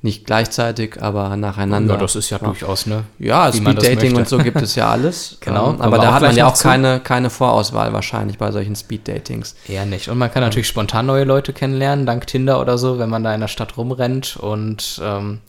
nicht 0.02 0.24
gleichzeitig, 0.24 1.02
aber 1.02 1.36
nacheinander. 1.36 1.94
ja, 1.94 2.00
das 2.00 2.16
ist 2.16 2.30
ja, 2.30 2.38
durchaus, 2.38 2.86
ne? 2.86 3.04
ja, 3.18 3.52
Speeddating 3.52 4.16
und 4.16 4.28
so 4.28 4.38
gibt 4.38 4.62
es 4.62 4.74
ja 4.74 4.90
alles. 4.90 5.36
Genau, 5.40 5.70
Ähm, 5.70 5.80
aber 5.80 5.98
da 5.98 6.14
hat 6.14 6.22
man 6.22 6.36
ja 6.36 6.46
auch 6.46 6.54
zu. 6.54 6.68
keine, 6.68 7.00
keine 7.00 7.28
Vorauswahl 7.30 7.92
wahrscheinlich 7.92 8.38
bei 8.38 8.50
solchen 8.52 8.76
Speeddatings. 8.76 9.56
Eher 9.68 9.86
nicht. 9.86 10.08
Und 10.08 10.18
man 10.18 10.30
kann 10.30 10.42
natürlich 10.42 10.68
spontan 10.68 11.06
neue 11.06 11.24
Leute 11.24 11.52
kennenlernen, 11.52 12.06
dank 12.06 12.26
Tinder 12.26 12.60
oder 12.60 12.78
so, 12.78 12.98
wenn 12.98 13.10
man 13.10 13.24
da 13.24 13.34
in 13.34 13.40
der 13.40 13.48
Stadt 13.48 13.76
rumrennt 13.76 14.36
und 14.36 15.00
ähm, 15.02 15.40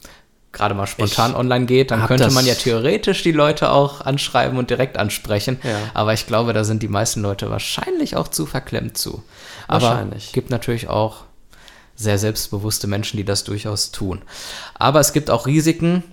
gerade 0.51 0.75
mal 0.75 0.87
spontan 0.87 1.31
Ich 1.31 1.37
online 1.37 1.65
geht, 1.65 1.91
dann 1.91 2.05
könnte 2.07 2.31
man 2.31 2.45
ja 2.45 2.53
theoretisch 2.55 3.23
die 3.23 3.31
Leute 3.31 3.71
auch 3.71 4.01
anschreiben 4.01 4.57
und 4.57 4.69
direkt 4.69 4.97
ansprechen. 4.97 5.59
Ja. 5.63 5.77
Aber 5.93 6.13
ich 6.13 6.27
glaube, 6.27 6.53
da 6.53 6.63
sind 6.63 6.83
die 6.83 6.87
meisten 6.87 7.21
Leute 7.21 7.49
wahrscheinlich 7.49 8.15
auch 8.15 8.27
zu 8.27 8.45
verklemmt 8.45 8.97
zu. 8.97 9.23
Aber 9.67 9.87
Wahrscheinlich. 9.87 10.33
gibt 10.33 10.49
natürlich 10.49 10.89
auch 10.89 11.23
sehr 12.01 12.17
selbstbewusste 12.17 12.87
Menschen, 12.87 13.17
die 13.17 13.23
das 13.25 13.43
durchaus 13.43 13.91
tun. 13.91 14.21
Aber 14.73 14.99
es 14.99 15.13
gibt 15.13 15.29
auch 15.29 15.45
Risiken, 15.47 16.03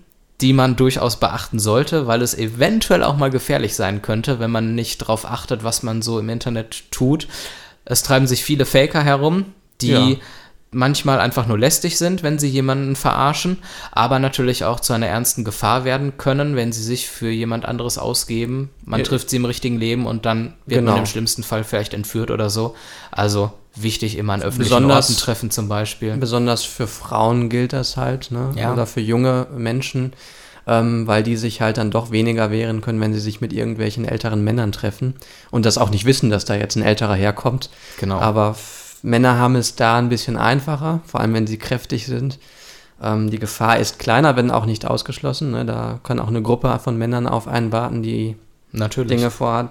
die 0.41 0.53
man 0.53 0.77
durchaus 0.77 1.17
beachten 1.19 1.59
sollte, 1.59 2.07
weil 2.07 2.23
es 2.23 2.37
eventuell 2.37 3.03
auch 3.03 3.17
mal 3.17 3.31
gefährlich 3.31 3.75
sein 3.75 4.03
könnte, 4.03 4.39
wenn 4.39 4.51
man 4.53 4.75
nicht 4.75 5.03
darauf 5.03 5.25
achtet, 5.25 5.65
was 5.65 5.83
man 5.83 6.01
so 6.03 6.19
im 6.21 6.29
Internet 6.29 6.85
tut. 6.93 7.27
Es 7.85 8.03
treiben 8.03 8.27
sich 8.29 8.45
viele 8.45 8.65
Faker 8.67 9.03
herum, 9.03 9.47
die 9.81 9.89
Ja. 10.13 10.17
manchmal 10.71 11.19
einfach 11.19 11.47
nur 11.47 11.59
lästig 11.59 11.97
sind, 11.99 12.23
wenn 12.23 12.39
sie 12.39 12.47
jemanden 12.49 12.95
verarschen, 12.95 13.57
aber 13.91 14.19
natürlich 14.19 14.65
auch 14.65 14.79
zu 14.81 14.93
einer 14.93 15.07
ernsten 15.07 15.43
Gefahr 15.45 15.85
werden 15.85 16.19
können, 16.19 16.55
wenn 16.57 16.73
sie 16.73 16.83
sich 16.85 17.09
für 17.09 17.31
jemand 17.31 17.65
anderes 17.65 17.97
ausgeben. 17.99 18.71
Man 18.85 19.01
Ja. 19.01 19.07
trifft 19.07 19.31
sie 19.31 19.37
im 19.37 19.45
richtigen 19.47 19.79
Leben 19.79 20.07
und 20.07 20.27
dann 20.27 20.55
wird 20.67 20.81
Genau. 20.81 20.93
man 20.93 21.01
im 21.01 21.07
schlimmsten 21.07 21.43
Fall 21.43 21.65
vielleicht 21.65 21.95
entführt 21.95 22.31
oder 22.31 22.51
so. 22.51 22.77
Also 23.11 23.51
wichtig, 23.83 24.17
immer 24.19 24.35
an 24.35 24.43
öffentlichen 24.43 24.71
Besonders- 24.71 25.09
Orten 25.11 25.21
treffen 25.21 25.51
zum 25.51 25.69
Beispiel. 25.69 26.17
Besonders 26.17 26.65
für 26.65 26.87
Frauen 26.87 27.49
gilt 27.49 27.73
das 27.73 27.97
halt, 27.97 28.31
ne? 28.31 28.53
Ja. 28.57 28.73
Oder 28.73 28.87
für 28.87 29.01
junge 29.01 29.47
Menschen, 29.57 30.13
ähm, 30.67 31.07
weil 31.07 31.23
die 31.23 31.37
sich 31.37 31.61
halt 31.61 31.79
dann 31.79 31.91
doch 31.91 32.11
weniger 32.11 32.51
wehren 32.51 32.81
können, 32.81 33.01
wenn 33.01 33.13
sie 33.15 33.21
sich 33.21 33.41
mit 33.41 33.53
irgendwelchen 33.53 34.05
älteren 34.05 34.43
Männern 34.45 34.73
treffen 34.73 35.15
und 35.51 35.65
das 35.67 35.79
auch 35.79 35.91
nicht 35.91 36.05
wissen, 36.05 36.31
dass 36.31 36.45
da 36.45 36.55
jetzt 36.55 36.77
ein 36.77 36.83
älterer 36.83 37.15
herkommt. 37.15 37.71
Genau. 37.99 38.19
Aber 38.19 38.57
Männer 39.03 39.39
haben 39.39 39.57
es 39.57 39.77
da 39.77 39.97
ein 39.99 40.09
bisschen 40.09 40.37
einfacher, 40.37 41.01
vor 41.07 41.21
allem 41.21 41.35
wenn 41.35 41.47
sie 41.47 41.59
kräftig 41.59 42.07
sind. 42.07 42.39
Ähm, 43.03 43.31
die 43.31 43.39
Gefahr 43.39 43.79
ist 43.79 43.99
kleiner, 43.99 44.37
wenn 44.37 44.51
auch 44.51 44.67
nicht 44.67 44.87
ausgeschlossen. 44.87 45.53
Ne? 45.53 45.65
Da 45.65 46.01
kann 46.03 46.19
auch 46.19 46.29
eine 46.29 46.43
Gruppe 46.43 46.79
von 46.83 46.99
Männern 46.99 47.27
auf 47.27 47.47
einen 47.47 47.73
warten, 47.73 48.03
die 48.03 48.37
Natürlich. 48.73 49.17
Dinge 49.17 49.31
vorhat. 49.31 49.71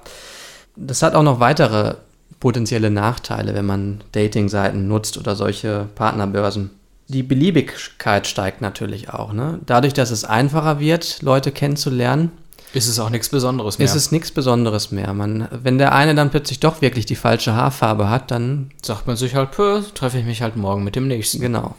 Das 0.76 1.02
hat 1.02 1.14
auch 1.16 1.24
noch 1.24 1.40
weitere 1.40 1.96
potenzielle 2.40 2.90
Nachteile, 2.90 3.54
wenn 3.54 3.66
man 3.66 4.04
Dating-Seiten 4.12 4.88
nutzt 4.88 5.18
oder 5.18 5.36
solche 5.36 5.88
Partnerbörsen. 5.96 6.70
Die 7.08 7.24
Beliebigkeit 7.24 8.28
steigt 8.28 8.62
natürlich 8.62 9.10
auch. 9.10 9.32
Ne? 9.34 9.60
Dadurch, 9.66 9.94
dass 9.94 10.12
es 10.12 10.24
einfacher 10.26 10.80
wird, 10.80 11.22
Leute 11.22 11.52
kennenzulernen, 11.52 12.32
Ist 12.74 12.88
es 12.88 13.00
auch 13.00 13.10
nichts 13.10 13.30
Besonderes 13.30 13.78
mehr. 13.80 13.86
ist 13.86 13.96
es 13.96 14.12
nichts 14.12 14.32
Besonderes 14.32 14.92
mehr. 14.92 15.14
Man, 15.14 15.48
wenn 15.52 15.78
der 15.78 15.96
eine 15.96 16.16
dann 16.16 16.30
plötzlich 16.32 16.60
doch 16.60 16.82
wirklich 16.82 17.06
die 17.06 17.16
falsche 17.16 17.54
Haarfarbe 17.54 18.10
hat, 18.10 18.30
dann 18.32 18.72
Sagt 18.84 19.08
man 19.08 19.16
sich 19.16 19.36
halt, 19.36 19.52
treffe 19.54 20.18
ich 20.20 20.26
mich 20.26 20.42
halt 20.42 20.58
morgen 20.58 20.84
mit 20.84 20.96
dem 20.98 21.08
nächsten. 21.08 21.40
genau. 21.40 21.76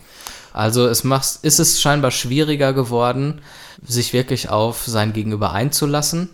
Also 0.55 0.87
es 0.89 1.05
macht, 1.05 1.41
ist 1.43 1.61
es 1.61 1.81
scheinbar 1.81 2.11
schwieriger 2.11 2.73
geworden, 2.73 3.43
sich 3.87 4.13
wirklich 4.15 4.49
auf 4.49 4.85
sein 4.87 5.13
Gegenüber 5.13 5.53
einzulassen, 5.53 6.31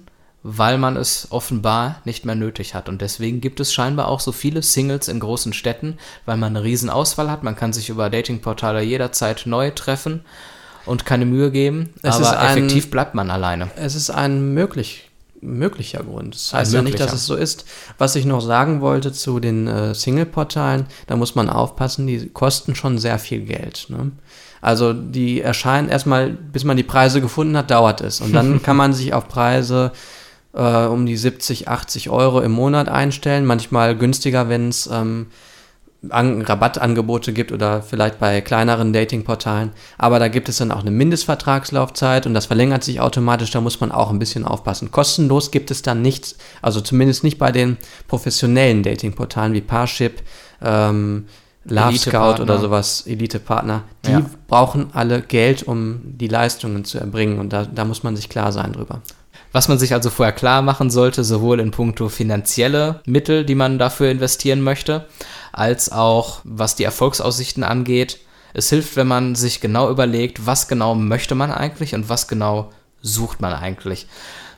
weil 0.47 0.77
man 0.77 0.97
es 0.99 1.29
offenbar 1.31 2.03
nicht 2.05 2.27
mehr 2.27 2.35
nötig 2.35 2.75
hat. 2.75 2.91
Und 2.91 3.01
deswegen 3.01 3.41
gibt 3.41 3.61
es 3.61 3.73
scheinbar 3.73 4.09
auch 4.09 4.21
so 4.21 4.31
viele 4.31 4.63
Singles 4.63 5.09
in 5.09 5.19
großen 5.19 5.55
Städten, 5.55 5.97
weil 6.27 6.37
man 6.37 6.55
eine 6.55 6.63
riesen 6.63 6.91
Auswahl 6.91 7.31
hat. 7.31 7.43
Man 7.43 7.57
kann 7.57 7.73
sich 7.73 7.89
über 7.89 8.11
Datingportale 8.11 8.83
jederzeit 8.83 9.45
neu 9.47 9.71
treffen 9.71 10.21
und 10.85 11.07
keine 11.07 11.25
Mühe 11.25 11.51
geben. 11.51 11.95
Es 12.03 12.17
aber 12.17 12.25
ist 12.27 12.33
ein- 12.35 12.59
effektiv 12.59 12.91
bleibt 12.91 13.15
man 13.15 13.31
alleine. 13.31 13.71
Es 13.77 13.95
ist 13.95 14.11
ein 14.11 14.53
möglich, 14.53 15.11
möglicher 15.41 16.03
Grund. 16.05 16.35
Das 16.35 16.53
heißt 16.53 16.75
ja 16.75 16.83
nicht, 16.83 17.01
dass 17.01 17.15
es 17.15 17.25
so 17.25 17.37
ist. 17.37 17.65
Was 17.97 18.15
ich 18.15 18.27
noch 18.27 18.43
sagen 18.43 18.83
wollte 18.83 19.15
zu 19.15 19.41
den 19.41 19.67
äh, 19.67 19.95
Single-Portalen, 19.95 20.85
da 21.07 21.17
muss 21.17 21.35
man 21.35 21.49
aufpassen, 21.49 22.07
die 22.07 22.29
kosten 22.29 22.75
schon 22.75 22.99
sehr 22.99 23.19
viel 23.19 23.41
Geld. 23.47 23.87
Ne? 23.89 24.13
Also 24.61 24.93
die 24.93 25.41
erscheinen 25.41 25.89
erstmal, 25.89 26.29
bis 26.29 26.65
man 26.65 26.77
die 26.77 26.83
Preise 26.83 27.23
gefunden 27.23 27.57
hat, 27.57 27.71
dauert 27.71 28.03
es. 28.03 28.21
Und 28.21 28.35
dann 28.35 28.63
kann 28.63 28.77
man 28.77 28.93
sich 28.93 29.15
auf 29.15 29.27
Preise 29.29 29.93
äh, 30.55 30.87
um 30.87 31.07
die 31.07 31.17
70, 31.17 31.69
80 31.69 32.11
Euro 32.11 32.41
im 32.41 32.53
Monat 32.53 32.89
einstellen. 32.89 33.45
Manchmal 33.45 33.97
günstiger, 33.97 34.49
wenn 34.49 34.69
es 34.69 34.89
ähm, 34.93 35.27
an, 36.11 36.43
Rabattangebote 36.43 37.33
gibt 37.33 37.53
oder 37.53 37.83
vielleicht 37.83 38.19
bei 38.19 38.41
kleineren 38.41 38.93
Datingportalen. 38.93 39.71
Aber 39.99 40.19
da 40.19 40.29
gibt 40.29 40.49
es 40.49 40.59
dann 40.59 40.73
auch 40.73 40.81
eine 40.81 40.91
Mindestvertragslaufzeit 40.91 42.27
und 42.27 42.35
das 42.35 42.47
verlängert 42.47 42.85
sich 42.85 43.01
automatisch. 43.01 43.51
Da 43.51 43.61
muss 43.61 43.81
man 43.81 43.93
auch 43.93 44.11
ein 44.11 44.19
bisschen 44.19 44.45
aufpassen. 44.45 44.91
Kostenlos 44.91 45.51
gibt 45.51 45.71
es 45.71 45.83
dann 45.83 46.03
nichts, 46.03 46.37
also 46.63 46.81
zumindest 46.81 47.25
nicht 47.25 47.39
bei 47.39 47.53
den 47.53 47.77
professionellen 48.09 48.83
Datingportalen 48.83 49.55
wie 49.55 49.61
Parship, 49.61 50.23
ähm, 50.63 51.27
Love 51.67 51.97
Scout 51.97 52.43
oder 52.43 52.59
sowas, 52.59 53.07
Elite-Partner. 53.07 53.85
Die 54.05 54.11
Ja. 54.11 54.31
brauchen 54.49 54.89
alle 54.93 55.23
Geld, 55.23 55.63
um 55.63 56.01
die 56.05 56.29
Leistungen 56.29 56.85
zu 56.85 56.99
erbringen 56.99 57.39
und 57.39 57.55
da, 57.55 57.65
da 57.65 57.87
muss 57.87 58.03
man 58.03 58.17
sich 58.17 58.29
klar 58.29 58.53
sein 58.53 58.75
drüber. 58.75 59.01
Was 59.55 59.69
man 59.69 59.79
sich 59.79 59.95
also 59.95 60.11
vorher 60.11 60.33
klar 60.33 60.63
machen 60.63 60.91
sollte, 60.91 61.23
sowohl 61.23 61.61
in 61.61 61.71
puncto 61.71 62.09
finanzielle 62.09 63.01
Mittel, 63.07 63.45
die 63.45 63.55
man 63.55 63.79
dafür 63.79 64.11
investieren 64.11 64.61
möchte, 64.61 65.07
als 65.53 65.93
auch 65.93 66.41
was 66.43 66.75
die 66.75 66.83
Erfolgsaussichten 66.83 67.63
angeht. 67.63 68.19
Es 68.53 68.69
hilft, 68.71 68.97
wenn 68.97 69.07
man 69.07 69.37
sich 69.37 69.61
genau 69.61 69.91
überlegt, 69.91 70.45
was 70.45 70.67
genau 70.67 70.97
möchte 70.97 71.37
man 71.37 71.53
eigentlich 71.53 71.95
und 71.95 72.09
was 72.09 72.27
genau 72.27 72.73
sucht 73.01 73.41
man 73.41 73.53
eigentlich. 73.53 74.09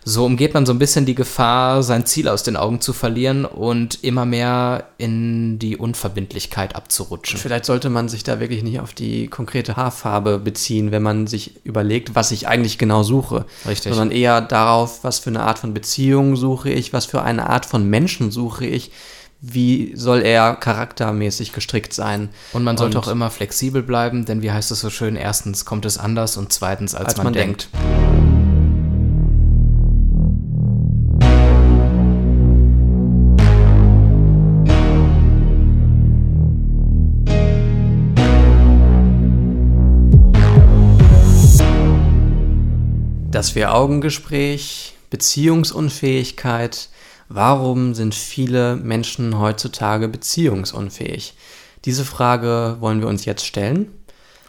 So 0.09 0.25
umgeht 0.25 0.55
man 0.55 0.65
so 0.67 0.73
ein 0.73 0.79
bisschen 0.79 1.05
die 1.05 1.17
Gefahr, 1.17 1.83
sein 1.83 2.07
Ziel 2.07 2.29
aus 2.29 2.45
den 2.45 2.57
Augen 2.57 2.81
zu 2.81 2.93
verlieren 2.93 3.45
und 3.45 4.05
immer 4.05 4.25
mehr 4.25 4.85
in 4.99 5.59
die 5.59 5.77
Unverbindlichkeit 5.77 6.77
abzurutschen. 6.77 7.41
Vielleicht 7.41 7.65
sollte 7.65 7.91
man 7.91 8.09
sich 8.09 8.23
da 8.23 8.39
wirklich 8.39 8.63
nicht 8.63 8.79
auf 8.79 8.93
die 8.93 9.27
konkrete 9.27 9.75
Haarfarbe 9.75 10.39
beziehen, 10.39 10.93
wenn 10.93 11.03
man 11.03 11.27
sich 11.27 11.57
überlegt, 11.65 12.15
was 12.15 12.31
ich 12.31 12.47
eigentlich 12.47 12.79
genau 12.79 13.03
suche. 13.03 13.47
Richtig. 13.67 13.93
Sondern 13.93 14.13
eher 14.17 14.41
darauf, 14.43 15.03
was 15.03 15.19
für 15.19 15.31
eine 15.31 15.43
Art 15.43 15.59
von 15.59 15.75
Beziehung 15.75 16.37
suche 16.37 16.71
ich, 16.71 16.93
was 16.93 17.05
für 17.05 17.23
eine 17.23 17.51
Art 17.51 17.67
von 17.67 17.91
Menschen 17.91 18.31
suche 18.31 18.65
ich, 18.65 18.93
wie 19.41 19.91
soll 19.97 20.23
er 20.23 20.55
charaktermäßig 20.55 21.53
gestrickt 21.53 21.93
sein. 21.93 22.29
Und 22.53 22.63
man 22.63 22.77
sollte 22.77 22.99
Und- 22.99 23.05
auch 23.05 23.11
immer 23.11 23.29
flexibel 23.31 23.83
bleiben, 23.83 24.25
denn 24.25 24.41
wie 24.41 24.53
heißt 24.53 24.71
es 24.71 24.79
so 24.79 24.89
schön, 24.91 25.17
erstens 25.17 25.65
kommt 25.65 25.85
es 25.85 25.99
anders 25.99 26.37
und 26.37 26.53
zweitens 26.53 26.95
als, 26.95 27.09
Als 27.09 27.17
man, 27.17 27.25
man 27.25 27.33
denkt. 27.33 27.69
Das 43.37 43.51
Vier-Augen-Gespräch, 43.51 44.95
Beziehungsunfähigkeit. 45.11 46.89
Warum 47.29 47.95
sind 47.95 48.15
viele 48.15 48.77
Menschen 48.77 49.39
heutzutage 49.39 50.09
beziehungsunfähig? 50.09 51.35
Diese 51.85 52.07
Frage 52.07 52.79
wollen 52.81 53.03
wir 53.03 53.09
uns 53.09 53.27
jetzt 53.27 53.45
stellen 53.45 53.91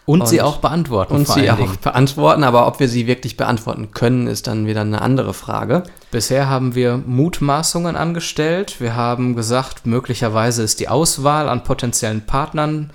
Und, 0.05 0.25
sie 0.29 0.39
Und- 0.39 0.45
auch 0.45 0.57
beantworten 0.59 1.15
und 1.15 1.27
sie 1.27 1.51
auch 1.51 1.57
Dingen. 1.57 1.77
beantworten, 1.83 2.45
aber 2.45 2.65
ob 2.65 2.79
wir 2.79 2.87
sie 2.87 3.07
wirklich 3.07 3.35
beantworten 3.35 3.91
können, 3.91 4.25
ist 4.25 4.47
dann 4.47 4.67
wieder 4.67 4.79
eine 4.79 5.01
andere 5.01 5.33
Frage. 5.33 5.83
Bisher 6.09 6.47
haben 6.47 6.73
wir 6.73 6.95
Mutmaßungen 6.95 7.97
angestellt. 7.97 8.79
Wir 8.79 8.95
haben 8.95 9.35
gesagt, 9.35 9.85
möglicherweise 9.85 10.63
ist 10.63 10.79
die 10.79 10.87
Auswahl 10.87 11.49
an 11.49 11.65
potenziellen 11.65 12.25
Partnern 12.25 12.91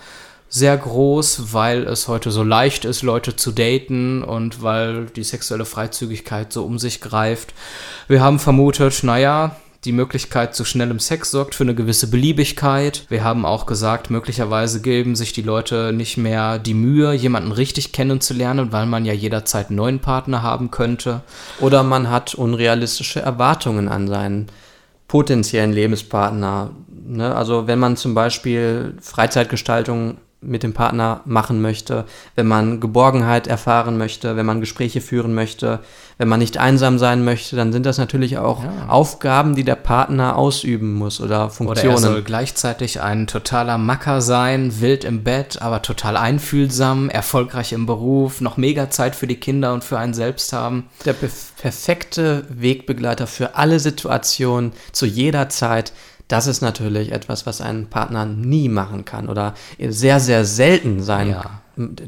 sehr 0.55 0.77
groß, 0.77 1.55
weil 1.55 1.85
es 1.85 2.09
heute 2.09 2.31
so 2.31 2.43
leicht 2.43 2.85
ist, 2.85 3.01
Leute 3.01 3.37
zu 3.37 3.53
daten 3.53 4.23
und 4.23 4.63
weil 4.63 5.07
die 5.07 5.23
sexuelle 5.23 5.65
Freizügigkeit 5.65 6.53
so 6.53 6.63
um 6.65 6.79
sich 6.79 7.01
greift. 7.01 7.55
Wir 8.07 8.21
haben 8.21 8.39
vermutet, 8.39 9.03
naja, 9.03 9.57
die 9.87 9.93
Möglichkeit 9.93 10.55
zu 10.55 10.67
schnellem 10.67 11.01
Sex 11.01 11.31
sorgt 11.31 11.55
für 11.55 11.65
eine 11.65 11.75
gewisse 11.75 12.11
Beliebigkeit. 12.11 13.07
Wir 13.09 13.25
haben 13.25 13.47
auch 13.47 13.65
gesagt, 13.65 14.11
möglicherweise 14.11 14.83
geben 14.83 15.17
sich 15.17 15.33
die 15.33 15.41
Leute 15.41 15.95
nicht 15.95 16.19
mehr 16.19 16.59
die 16.59 16.75
Mühe, 16.75 17.15
jemanden 17.15 17.51
richtig 17.51 17.93
kennenzulernen, 17.93 18.73
weil 18.73 18.85
man 18.85 19.07
ja 19.07 19.15
jederzeit 19.15 19.69
einen 19.69 19.77
neuen 19.77 20.01
Partner 20.01 20.43
haben 20.43 20.71
könnte. 20.71 21.23
Oder 21.61 21.83
man 21.83 22.11
hat 22.11 22.35
unrealistische 22.35 23.21
Erwartungen 23.21 23.89
an 23.89 24.07
seinen 24.07 24.49
potenziellen 25.09 25.73
Lebenspartner. 25.73 26.73
Ne? 27.07 27.35
Also 27.35 27.67
wenn 27.67 27.79
man 27.79 27.97
zum 27.97 28.15
Beispiel 28.15 28.99
Freizeitgestaltung 29.01 30.19
mit 30.43 30.63
dem 30.63 30.73
Partner 30.75 31.21
machen 31.25 31.63
möchte, 31.63 32.05
wenn 32.35 32.47
man 32.47 32.81
Geborgenheit 32.81 33.47
erfahren 33.47 33.97
möchte, 33.97 34.37
wenn 34.37 34.45
man 34.47 34.61
Gespräche 34.61 35.01
führen 35.01 35.35
möchte, 35.35 35.79
wenn 36.19 36.29
man 36.29 36.41
nicht 36.41 36.59
einsam 36.59 36.99
sein 36.99 37.25
möchte, 37.25 37.57
dann 37.57 37.73
sind 37.73 37.87
das 37.87 37.99
natürlich 37.99 38.39
auch 38.39 38.63
Ja. 38.63 38.89
Aufgaben, 38.89 39.55
die 39.55 39.65
der 39.65 39.77
Partner 39.77 40.37
ausüben 40.37 40.95
muss 40.95 41.21
oder 41.21 41.33
Oder 41.33 41.45
er 41.45 41.51
Funktionen. 41.51 41.97
soll 41.99 42.23
gleichzeitig 42.23 43.01
ein 43.01 43.27
totaler 43.27 43.79
Macker 43.79 44.21
sein, 44.21 44.81
wild 44.81 45.05
im 45.05 45.23
Bett, 45.25 45.63
aber 45.63 45.81
total 45.83 46.17
einfühlsam, 46.17 47.09
erfolgreich 47.09 47.73
im 47.73 47.87
Beruf, 47.87 48.41
noch 48.41 48.57
mega 48.57 48.91
Zeit 48.91 49.17
für 49.17 49.27
die 49.27 49.37
Kinder 49.37 49.73
und 49.73 49.85
für 49.85 49.99
einen 49.99 50.15
selbst 50.15 50.53
haben. 50.53 50.89
der 51.05 51.15
perf- 51.15 51.53
perfekte 51.61 52.45
Wegbegleiter 52.49 53.27
für 53.27 53.55
alle 53.57 53.81
Situationen 53.81 54.73
zu 54.93 55.07
jeder 55.07 55.49
Zeit. 55.49 55.93
Das 56.29 56.47
ist 56.47 56.63
natürlich 56.63 57.13
etwas, 57.13 57.45
was 57.47 57.61
ein 57.61 57.87
Partner 57.89 58.25
nie 58.27 58.69
machen 58.69 59.05
kann 59.05 59.29
oder 59.29 59.55
sehr, 59.89 60.19
sehr 60.21 60.45
selten 60.45 61.03
sein 61.03 61.31
Ja. 61.31 61.61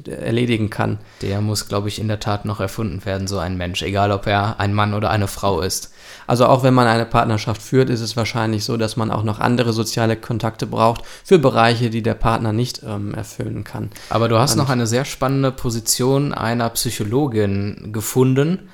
erledigen 0.07 0.71
kann. 0.71 0.99
Der 1.23 1.41
muss, 1.41 1.69
glaube 1.69 1.89
ich, 1.89 1.99
in 1.99 2.09
der 2.09 2.21
Tat 2.21 2.45
noch 2.45 2.61
erfunden 2.61 3.05
werden, 3.05 3.27
so 3.27 3.39
ein 3.39 3.57
Mensch, 3.57 3.83
egal 3.83 4.13
ob 4.13 4.27
er 4.27 4.61
ein 4.61 4.75
Mann 4.75 4.95
oder 4.95 5.11
eine 5.11 5.27
Frau 5.27 5.61
ist. 5.61 5.93
Also 6.27 6.47
auch 6.47 6.63
wenn 6.63 6.75
man 6.75 6.87
eine 6.87 7.07
Partnerschaft 7.07 7.61
führt, 7.63 7.91
ist 7.91 8.01
es 8.01 8.17
wahrscheinlich 8.17 8.65
so, 8.65 8.77
dass 8.77 8.97
man 8.97 9.11
auch 9.11 9.25
noch 9.25 9.41
andere 9.41 9.73
soziale 9.73 10.17
Kontakte 10.17 10.67
braucht 10.67 11.03
für 11.25 11.39
Bereiche, 11.39 11.91
die 11.91 12.03
der 12.03 12.15
Partner 12.15 12.53
nicht 12.53 12.83
ähm, 12.87 13.15
erfüllen 13.15 13.65
kann. 13.65 13.91
Aber 14.11 14.29
du 14.29 14.39
hast 14.39 14.53
Und- 14.53 14.59
noch 14.59 14.71
eine 14.71 14.87
sehr 14.87 15.05
spannende 15.05 15.51
Position 15.51 16.33
einer 16.35 16.69
Psychologin 16.71 17.91
gefunden, 17.93 18.69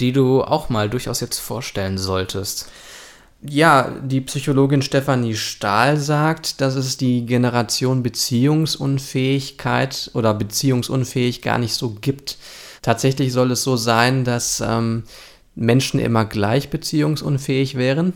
die 0.00 0.12
du 0.12 0.42
auch 0.42 0.68
mal 0.68 0.88
durchaus 0.88 1.20
jetzt 1.20 1.38
vorstellen 1.38 1.98
solltest. 1.98 2.68
Ja, 3.44 3.90
die 4.02 4.20
Psychologin 4.20 4.82
Stefanie 4.82 5.34
Stahl 5.34 5.96
sagt, 5.96 6.60
dass 6.60 6.76
es 6.76 6.96
die 6.96 7.26
Generation 7.26 8.04
Beziehungsunfähigkeit 8.04 10.12
oder 10.14 10.32
beziehungsunfähig 10.32 11.42
gar 11.42 11.58
nicht 11.58 11.74
so 11.74 11.90
gibt. 11.90 12.38
Tatsächlich 12.82 13.32
soll 13.32 13.50
es 13.50 13.64
so 13.64 13.76
sein, 13.76 14.22
dass 14.24 14.62
ähm, 14.64 15.02
Menschen 15.56 15.98
immer 15.98 16.24
gleich 16.24 16.70
beziehungsunfähig 16.70 17.76
wären. 17.76 18.12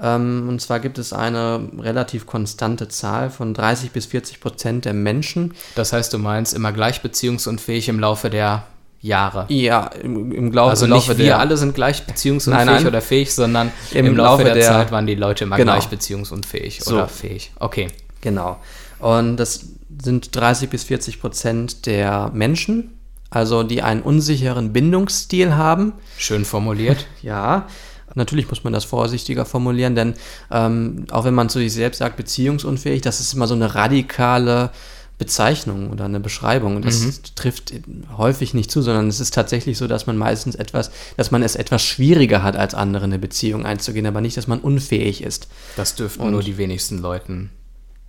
Ähm, 0.00 0.46
und 0.48 0.62
zwar 0.62 0.80
gibt 0.80 0.96
es 0.98 1.12
eine 1.12 1.68
relativ 1.78 2.24
konstante 2.24 2.88
Zahl 2.88 3.28
von 3.28 3.52
30 3.52 3.90
bis 3.90 4.06
40 4.06 4.40
Prozent 4.40 4.86
der 4.86 4.94
Menschen. 4.94 5.52
Das 5.74 5.92
heißt, 5.92 6.10
du 6.12 6.18
meinst 6.18 6.54
immer 6.54 6.72
gleich 6.72 7.02
beziehungsunfähig 7.02 7.90
im 7.90 8.00
Laufe 8.00 8.30
der 8.30 8.66
Jahre. 9.04 9.44
Ja, 9.48 9.86
im, 10.02 10.32
im 10.32 10.50
Glau- 10.50 10.68
Also 10.68 10.86
nicht 10.86 11.06
wir 11.08 11.14
der, 11.14 11.38
alle 11.38 11.56
sind 11.56 11.74
gleich 11.74 12.04
beziehungsunfähig 12.06 12.64
Nein, 12.66 12.74
nein. 12.76 12.86
oder 12.86 13.00
fähig, 13.02 13.34
sondern 13.34 13.70
im, 13.92 14.06
Im 14.06 14.16
Laufe, 14.16 14.42
Laufe 14.42 14.44
der, 14.44 14.54
der- 14.54 14.66
Zeit 14.66 14.92
waren 14.92 15.06
die 15.06 15.14
Leute 15.14 15.44
immer 15.44 15.56
Genau. 15.56 15.72
gleich 15.72 15.88
beziehungsunfähig 15.88 16.80
So. 16.82 16.94
oder 16.94 17.08
fähig. 17.08 17.52
Okay. 17.60 17.88
Genau. 18.22 18.58
Und 19.00 19.36
das 19.36 19.66
sind 20.02 20.34
30 20.34 20.70
bis 20.70 20.84
40 20.84 21.20
Prozent 21.20 21.84
der 21.86 22.30
Menschen, 22.32 22.98
also 23.28 23.62
die 23.62 23.82
einen 23.82 24.00
unsicheren 24.00 24.72
Bindungsstil 24.72 25.54
haben. 25.54 25.92
Schön 26.16 26.44
formuliert. 26.44 27.06
Ja, 27.22 27.66
natürlich 28.14 28.48
muss 28.48 28.64
man 28.64 28.72
das 28.72 28.84
vorsichtiger 28.84 29.44
formulieren, 29.44 29.94
denn 29.94 30.14
ähm, 30.50 31.04
auch 31.10 31.24
wenn 31.24 31.34
man 31.34 31.48
zu 31.50 31.58
sich 31.58 31.72
selbst 31.72 31.98
sagt, 31.98 32.16
beziehungsunfähig, 32.16 33.02
das 33.02 33.20
ist 33.20 33.34
immer 33.34 33.46
so 33.46 33.54
eine 33.54 33.74
radikale 33.74 34.70
Bezeichnung 35.18 35.90
oder 35.90 36.04
eine 36.06 36.20
Beschreibung. 36.20 36.76
Und 36.76 36.84
das 36.84 37.22
trifft 37.34 37.72
häufig 38.16 38.52
nicht 38.54 38.70
zu, 38.70 38.82
sondern 38.82 39.08
es 39.08 39.20
ist 39.20 39.32
tatsächlich 39.34 39.78
so, 39.78 39.86
dass 39.86 40.06
man 40.06 40.16
meistens 40.16 40.54
etwas, 40.54 40.90
dass 41.16 41.30
man 41.30 41.42
es 41.42 41.54
etwas 41.56 41.82
schwieriger 41.82 42.42
hat, 42.42 42.56
als 42.56 42.74
andere 42.74 43.04
eine 43.04 43.18
Beziehung 43.18 43.64
einzugehen, 43.64 44.06
aber 44.06 44.20
nicht, 44.20 44.36
dass 44.36 44.46
man 44.48 44.60
unfähig 44.60 45.22
ist. 45.22 45.48
Das 45.76 45.94
dürften 45.94 46.22
Und- 46.22 46.32
nur 46.32 46.42
die 46.42 46.58
wenigsten 46.58 46.98
Leuten 46.98 47.50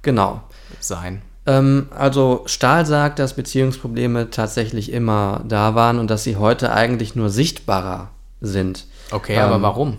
Genau. 0.02 0.41
sein. 0.80 1.22
Ähm, 1.48 1.88
also 1.91 2.41
Stahl 2.48 2.86
sagt, 2.88 3.20
dass 3.20 3.36
Beziehungsprobleme 3.36 4.32
tatsächlich 4.32 4.91
immer 4.91 5.44
da 5.48 5.76
waren 5.76 6.00
und 6.00 6.10
dass 6.10 6.24
sie 6.24 6.38
heute 6.38 6.72
eigentlich 6.74 7.15
nur 7.15 7.30
sichtbarer 7.30 8.10
sind. 8.41 8.88
Okay, 9.12 9.36
Ähm, 9.36 9.41
aber 9.44 9.62
warum? 9.62 9.98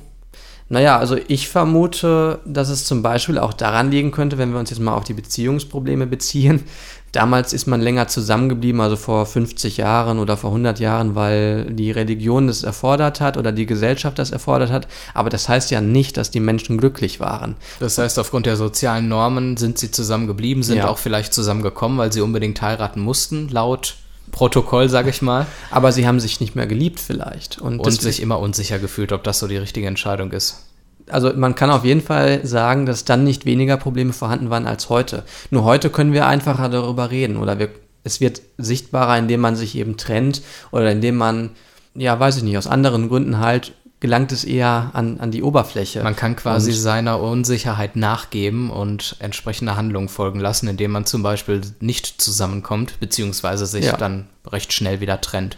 Naja, 0.68 0.98
also 0.98 1.16
ich 1.28 1.48
vermute, 1.48 2.40
dass 2.44 2.70
es 2.70 2.84
zum 2.84 3.00
Beispiel 3.00 3.38
auch 3.38 3.52
daran 3.52 3.90
liegen 3.90 4.10
könnte, 4.10 4.36
wenn 4.36 4.52
wir 4.52 4.58
uns 4.58 4.70
jetzt 4.70 4.80
mal 4.80 4.94
auf 4.94 5.04
die 5.04 5.14
Beziehungsprobleme 5.14 6.08
beziehen. 6.08 6.64
Damals 7.12 7.52
ist 7.52 7.66
man 7.66 7.80
länger 7.80 8.08
zusammengeblieben, 8.08 8.80
also 8.80 8.96
vor 8.96 9.26
50 9.26 9.76
Jahren 9.76 10.18
oder 10.18 10.36
vor 10.36 10.50
100 10.50 10.80
Jahren, 10.80 11.14
weil 11.14 11.64
die 11.70 11.92
Religion 11.92 12.48
das 12.48 12.64
erfordert 12.64 13.20
hat 13.20 13.36
oder 13.36 13.52
die 13.52 13.64
Gesellschaft 13.64 14.18
das 14.18 14.32
erfordert 14.32 14.72
hat. 14.72 14.88
Aber 15.14 15.30
das 15.30 15.48
heißt 15.48 15.70
ja 15.70 15.80
nicht, 15.80 16.16
dass 16.16 16.32
die 16.32 16.40
Menschen 16.40 16.78
glücklich 16.78 17.20
waren. 17.20 17.54
Das 17.78 17.96
heißt, 17.96 18.18
aufgrund 18.18 18.46
der 18.46 18.56
sozialen 18.56 19.08
Normen 19.08 19.56
sind 19.56 19.78
sie 19.78 19.92
zusammengeblieben, 19.92 20.64
sind 20.64 20.78
ja. 20.78 20.88
auch 20.88 20.98
vielleicht 20.98 21.32
zusammengekommen, 21.32 21.96
weil 21.96 22.12
sie 22.12 22.20
unbedingt 22.20 22.60
heiraten 22.60 23.00
mussten, 23.00 23.48
laut 23.48 23.94
Protokoll, 24.36 24.90
sage 24.90 25.08
ich 25.08 25.22
mal. 25.22 25.46
Aber 25.70 25.92
sie 25.92 26.06
haben 26.06 26.20
sich 26.20 26.40
nicht 26.40 26.54
mehr 26.54 26.66
geliebt 26.66 27.00
vielleicht. 27.00 27.58
Und, 27.58 27.80
und 27.80 27.90
sich 27.90 28.20
immer 28.20 28.38
unsicher 28.38 28.78
gefühlt, 28.78 29.12
ob 29.12 29.24
das 29.24 29.38
so 29.38 29.48
die 29.48 29.56
richtige 29.56 29.86
Entscheidung 29.86 30.30
ist. 30.30 30.66
Also 31.08 31.32
man 31.34 31.54
kann 31.54 31.70
auf 31.70 31.86
jeden 31.86 32.02
Fall 32.02 32.46
sagen, 32.46 32.84
dass 32.84 33.06
dann 33.06 33.24
nicht 33.24 33.46
weniger 33.46 33.78
Probleme 33.78 34.12
vorhanden 34.12 34.50
waren 34.50 34.66
als 34.66 34.90
heute. 34.90 35.22
Nur 35.50 35.64
heute 35.64 35.88
können 35.88 36.12
wir 36.12 36.26
einfacher 36.26 36.68
darüber 36.68 37.10
reden 37.10 37.38
oder 37.38 37.58
wir, 37.58 37.70
es 38.04 38.20
wird 38.20 38.42
sichtbarer, 38.58 39.16
indem 39.16 39.40
man 39.40 39.56
sich 39.56 39.74
eben 39.74 39.96
trennt 39.96 40.42
oder 40.70 40.92
indem 40.92 41.16
man, 41.16 41.50
ja, 41.94 42.20
weiß 42.20 42.36
ich 42.36 42.42
nicht, 42.42 42.58
aus 42.58 42.66
anderen 42.66 43.08
Gründen 43.08 43.38
halt 43.38 43.72
gelangt 44.00 44.30
es 44.32 44.44
eher 44.44 44.90
an, 44.92 45.20
an 45.20 45.30
die 45.30 45.42
Oberfläche. 45.42 46.02
Man 46.02 46.16
kann 46.16 46.36
quasi 46.36 46.70
und 46.70 46.76
seiner 46.76 47.20
Unsicherheit 47.20 47.96
nachgeben 47.96 48.70
und 48.70 49.16
entsprechende 49.20 49.76
Handlungen 49.76 50.08
folgen 50.08 50.40
lassen, 50.40 50.68
indem 50.68 50.90
man 50.90 51.06
zum 51.06 51.22
Beispiel 51.22 51.62
nicht 51.80 52.20
zusammenkommt, 52.20 53.00
beziehungsweise 53.00 53.66
sich 53.66 53.86
ja. 53.86 53.96
dann 53.96 54.26
recht 54.46 54.72
schnell 54.72 55.00
wieder 55.00 55.20
trennt. 55.20 55.56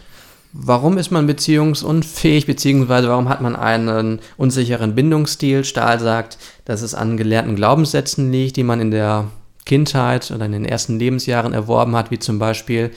Warum 0.51 0.97
ist 0.97 1.11
man 1.11 1.27
beziehungsunfähig, 1.27 2.47
beziehungsweise 2.47 3.07
warum 3.07 3.29
hat 3.29 3.41
man 3.41 3.55
einen 3.55 4.19
unsicheren 4.35 4.95
Bindungsstil? 4.95 5.63
Stahl 5.63 5.99
sagt, 5.99 6.39
dass 6.65 6.81
es 6.81 6.95
an 6.95 7.17
gelernten 7.17 7.55
Glaubenssätzen 7.55 8.31
liegt, 8.31 8.55
die 8.55 8.63
man 8.63 8.79
in 8.81 8.89
der 8.89 9.25
Kindheit 9.65 10.31
oder 10.31 10.45
in 10.45 10.53
den 10.53 10.65
ersten 10.65 10.97
Lebensjahren 10.97 11.53
erworben 11.53 11.95
hat, 11.95 12.09
wie 12.09 12.17
zum 12.17 12.39
Beispiel, 12.39 12.89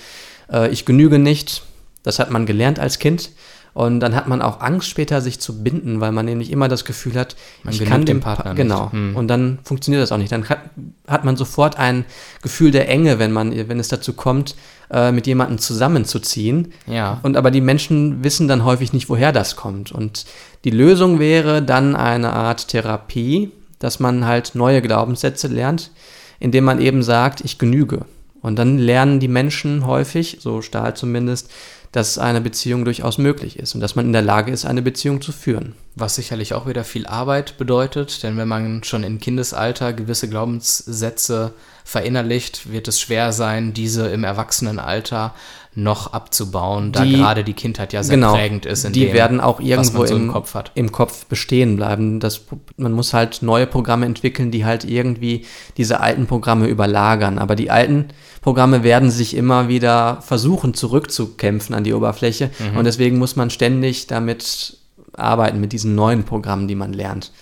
äh, 0.51 0.71
ich 0.71 0.87
genüge 0.87 1.19
nicht. 1.19 1.63
Das 2.03 2.19
hat 2.19 2.31
man 2.31 2.47
gelernt 2.47 2.79
als 2.79 2.99
Kind. 2.99 3.31
Und 3.75 4.01
dann 4.01 4.15
hat 4.15 4.29
man 4.29 4.43
auch 4.43 4.61
Angst 4.61 4.89
später, 4.89 5.23
sich 5.23 5.41
zu 5.41 5.63
binden, 5.63 6.01
weil 6.01 6.13
man 6.13 6.27
nämlich 6.27 6.51
immer 6.51 6.69
das 6.69 6.85
Gefühl 6.85 7.15
hat, 7.15 7.37
man 7.63 7.73
ich 7.73 7.85
kann 7.85 8.05
dem 8.05 8.21
Partner 8.21 8.51
pa 8.51 8.53
genau. 8.53 8.93
Hm. 8.93 9.17
Und 9.17 9.29
dann 9.29 9.61
funktioniert 9.65 10.03
das 10.03 10.13
auch 10.13 10.19
nicht. 10.19 10.31
Dann 10.31 10.49
hat, 10.49 10.61
hat 11.09 11.25
man 11.25 11.37
sofort 11.37 11.79
ein 11.79 12.05
Gefühl 12.43 12.71
der 12.71 12.89
Enge, 12.89 13.19
wenn 13.19 13.33
man, 13.33 13.69
wenn 13.69 13.81
es 13.81 13.89
dazu 13.89 14.13
kommt, 14.13 14.57
äh, 14.91 15.11
mit 15.11 15.27
jemandem 15.27 15.59
zusammenzuziehen. 15.59 16.73
Ja. 16.87 17.19
Und 17.23 17.39
aber 17.39 17.51
die 17.51 17.63
Menschen 17.63 18.23
wissen 18.23 18.47
dann 18.47 18.65
häufig 18.65 18.93
nicht, 18.93 19.09
woher 19.09 19.33
das 19.33 19.57
kommt. 19.57 19.91
Und 19.91 20.27
die 20.65 20.71
Lösung 20.71 21.19
wäre 21.19 21.63
dann 21.63 21.97
eine 21.97 22.35
Art 22.35 22.69
Therapie, 22.69 23.53
dass 23.79 24.01
man 24.01 24.27
halt 24.27 24.55
neue 24.55 24.83
Glaubenssätze 24.83 25.49
lernt, 25.49 25.93
indem 26.41 26.65
man 26.65 26.79
eben 26.79 27.03
sagt, 27.03 27.41
ich 27.41 27.59
genüge. 27.59 28.05
Und 28.43 28.59
dann 28.59 28.77
lernen 28.77 29.19
die 29.19 29.29
Menschen 29.29 29.87
häufig, 29.87 30.39
so 30.41 30.61
Stahl 30.61 30.95
zumindest, 30.95 31.51
dass 31.93 32.17
eine 32.17 32.41
Beziehung 32.41 32.87
durchaus 32.87 33.19
möglich 33.19 33.59
ist 33.59 33.75
und 33.75 33.83
dass 33.83 33.95
man 33.95 34.07
in 34.07 34.15
der 34.15 34.23
Lage 34.23 34.51
ist, 34.51 34.65
eine 34.65 34.81
Beziehung 34.81 35.21
zu 35.21 35.31
führen. 35.31 35.75
Was 35.95 36.15
sicherlich 36.15 36.55
auch 36.55 36.67
wieder 36.67 36.85
viel 36.85 37.07
Arbeit 37.07 37.59
bedeutet, 37.59 38.23
denn 38.23 38.39
wenn 38.39 38.49
man 38.49 38.83
schon 38.83 39.05
im 39.05 39.21
Kindesalter 39.21 39.93
gewisse 39.93 40.29
Glaubenssätze 40.31 41.53
verinnerlicht, 41.85 42.73
wird 42.73 42.89
es 42.89 42.99
schwer 42.99 43.33
sein, 43.33 43.75
diese 43.75 44.09
im 44.09 44.25
Erwachsenenalter 44.25 45.35
noch 45.75 46.13
abzubauen, 46.13 46.93
da 46.93 47.05
gerade 47.05 47.45
die 47.45 47.55
Kindheit 47.55 47.93
ja 47.93 48.03
sehr 48.03 48.17
genau, 48.17 48.35
prägend 48.35 48.67
ist. 48.67 48.85
In 48.85 48.93
die 48.93 49.07
dem, 49.07 49.15
werden 49.15 49.41
auch 49.41 49.59
irgendwo 49.59 50.05
so 50.05 50.15
im, 50.15 50.25
im, 50.25 50.33
Kopf 50.33 50.55
im, 50.75 50.93
Kopf 50.93 51.27
bestehen 51.27 51.77
bleiben. 51.77 52.21
Das, 52.21 52.43
man 52.77 52.93
muss 52.93 53.15
halt 53.15 53.43
neue 53.43 53.67
Programme 53.67 54.05
entwickeln, 54.05 54.51
die 54.51 54.67
halt 54.67 54.85
irgendwie 54.85 55.47
diese 55.79 56.01
alten 56.01 56.27
Programme 56.27 56.67
überlagern. 56.67 57.39
Aber 57.39 57.57
die 57.57 57.71
alten 57.71 58.09
Programme 58.43 58.83
werden 58.83 59.11
sich 59.11 59.35
immer 59.35 59.69
wieder 59.69 60.21
versuchen 60.21 60.75
zurückzukämpfen 60.75 61.75
an 61.75 61.85
die 61.85 61.95
Oberfläche. 61.95 62.51
Mhm. 62.59 62.77
Und 62.77 62.85
deswegen 62.85 63.19
muss 63.19 63.37
man 63.37 63.49
ständig 63.49 64.09
damit 64.09 64.77
arbeiten, 65.15 65.61
mit 65.61 65.73
diesen 65.73 65.95
neuen 65.95 66.25
Programmen, 66.25 66.69
die 66.69 66.75
man 66.75 66.93
lernt. 66.93 67.33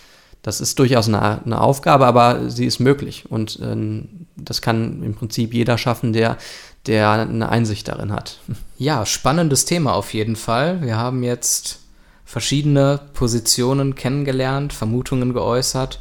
Das 0.42 0.60
ist 0.60 0.78
durchaus 0.78 1.08
eine, 1.08 1.44
eine 1.44 1.60
Aufgabe, 1.60 2.06
aber 2.06 2.48
sie 2.48 2.66
ist 2.66 2.78
möglich. 2.78 3.24
Und 3.28 3.58
äh, 3.60 4.04
das 4.36 4.62
kann 4.62 5.02
im 5.02 5.14
Prinzip 5.14 5.52
jeder 5.52 5.76
schaffen, 5.76 6.12
der 6.12 6.38
der 6.86 7.10
eine 7.10 7.48
Einsicht 7.48 7.88
darin 7.88 8.12
hat. 8.12 8.38
Ja, 8.78 9.04
spannendes 9.04 9.64
Thema 9.64 9.94
auf 9.94 10.14
jeden 10.14 10.36
Fall. 10.36 10.82
Wir 10.82 10.96
haben 10.96 11.22
jetzt 11.22 11.80
verschiedene 12.24 13.00
Positionen 13.12 13.94
kennengelernt, 13.94 14.72
Vermutungen 14.72 15.34
geäußert. 15.34 16.00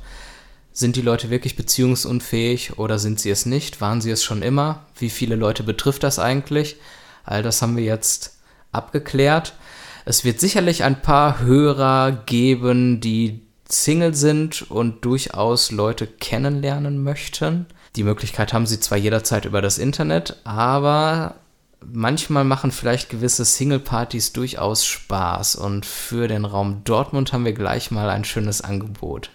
Sind 0.80 0.96
die 0.96 1.02
Leute 1.02 1.30
wirklich 1.30 1.58
beziehungsunfähig 1.58 2.80
oder 2.80 3.00
sind 3.00 3.20
sie 3.20 3.30
es 3.30 3.46
nicht? 3.46 3.82
Waren 3.82 4.00
sie 4.00 4.12
es 4.12 4.24
schon 4.24 4.42
immer? 4.42 4.86
Wie 4.98 5.10
viele 5.10 5.36
Leute 5.36 5.62
betrifft 5.62 6.04
das 6.04 6.20
eigentlich? 6.20 6.78
All 7.26 7.44
das 7.44 7.62
haben 7.62 7.76
wir 7.76 7.84
jetzt 7.84 8.40
abgeklärt. 8.72 9.56
Es 10.06 10.24
wird 10.24 10.40
sicherlich 10.40 10.86
ein 10.86 11.02
paar 11.02 11.42
Hörer 11.42 12.24
geben, 12.26 13.02
die 13.02 13.42
Single 13.68 14.16
sind 14.16 14.72
und 14.72 15.04
durchaus 15.04 15.70
Leute 15.72 16.08
kennenlernen 16.08 17.04
möchten. 17.04 17.66
Die 17.98 18.04
Möglichkeit 18.06 18.54
haben 18.54 18.66
sie 18.66 18.80
zwar 18.80 18.98
jederzeit 18.98 19.44
über 19.44 19.62
das 19.62 19.80
Internet, 19.80 20.38
aber 20.46 21.36
manchmal 21.86 22.46
machen 22.46 22.72
vielleicht 22.72 23.10
gewisse 23.10 23.44
Single-Partys 23.44 24.32
durchaus 24.32 24.86
Spaß 24.86 25.58
und 25.58 25.86
für 25.86 26.30
den 26.30 26.46
Raum 26.46 26.86
Dortmund 26.86 27.34
haben 27.34 27.44
wir 27.44 27.52
gleich 27.52 27.92
mal 27.92 28.10
ein 28.10 28.24
schönes 28.24 28.62
Angebot. 28.62 29.30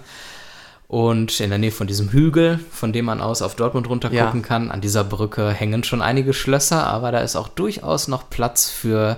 Und 0.86 1.40
in 1.40 1.50
der 1.50 1.58
Nähe 1.58 1.72
von 1.72 1.88
diesem 1.88 2.10
Hügel, 2.10 2.60
von 2.70 2.92
dem 2.92 3.06
man 3.06 3.20
aus 3.20 3.42
auf 3.42 3.56
Dortmund 3.56 3.88
runter 3.88 4.12
Ja. 4.12 4.26
gucken 4.26 4.42
kann, 4.42 4.70
an 4.70 4.80
dieser 4.80 5.02
Brücke 5.02 5.50
hängen 5.50 5.82
schon 5.82 6.00
einige 6.00 6.32
Schlösser, 6.32 6.86
aber 6.86 7.10
da 7.10 7.18
ist 7.20 7.34
auch 7.34 7.48
durchaus 7.48 8.06
noch 8.06 8.30
Platz 8.30 8.68
für 8.70 9.16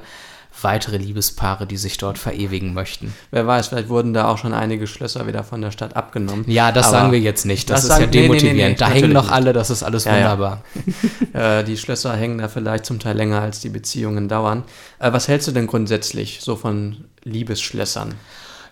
weitere 0.63 0.97
Liebespaare, 0.97 1.67
die 1.67 1.77
sich 1.77 1.99
dort 1.99 2.19
verewigen 2.19 2.75
möchten. 2.75 3.15
Wer 3.31 3.47
weiß, 3.47 3.69
vielleicht 3.69 3.89
wurden 3.89 4.15
da 4.15 4.29
auch 4.29 4.39
schon 4.39 4.55
einige 4.55 4.87
Schlösser 4.87 5.27
wieder 5.27 5.45
von 5.45 5.61
der 5.61 5.71
Stadt 5.71 5.97
abgenommen. 5.97 6.45
Ja, 6.49 6.73
das 6.73 6.91
sagen 6.91 7.13
wir 7.13 7.21
jetzt 7.21 7.45
nicht. 7.47 7.69
Das, 7.71 7.83
Das 7.83 7.85
ist 7.85 7.91
ja 7.91 7.97
sagen- 8.07 8.11
nee, 8.13 8.21
nee, 8.21 8.29
nee, 8.29 8.39
demotivierend. 8.39 8.81
da 8.81 8.89
hängen 8.89 9.13
noch 9.13 9.31
alle, 9.31 9.53
das 9.53 9.71
ist 9.71 9.83
alles 9.83 10.05
Ja, 10.05 10.17
ja. 10.17 10.23
wunderbar. 10.33 10.63
Äh, 11.33 11.65
die 11.65 11.77
Schlösser 11.77 12.15
hängen 12.15 12.39
da 12.39 12.49
vielleicht 12.49 12.87
zum 12.87 12.99
Teil 12.99 13.17
länger, 13.17 13.43
als 13.43 13.61
die 13.61 13.69
Beziehungen 13.69 14.27
dauern. 14.29 14.63
Äh, 14.99 15.13
was 15.13 15.29
hältst 15.29 15.47
du 15.49 15.53
denn 15.53 15.67
grundsätzlich 15.67 16.39
so 16.41 16.57
von 16.57 17.05
Liebesschlössern? 17.25 18.15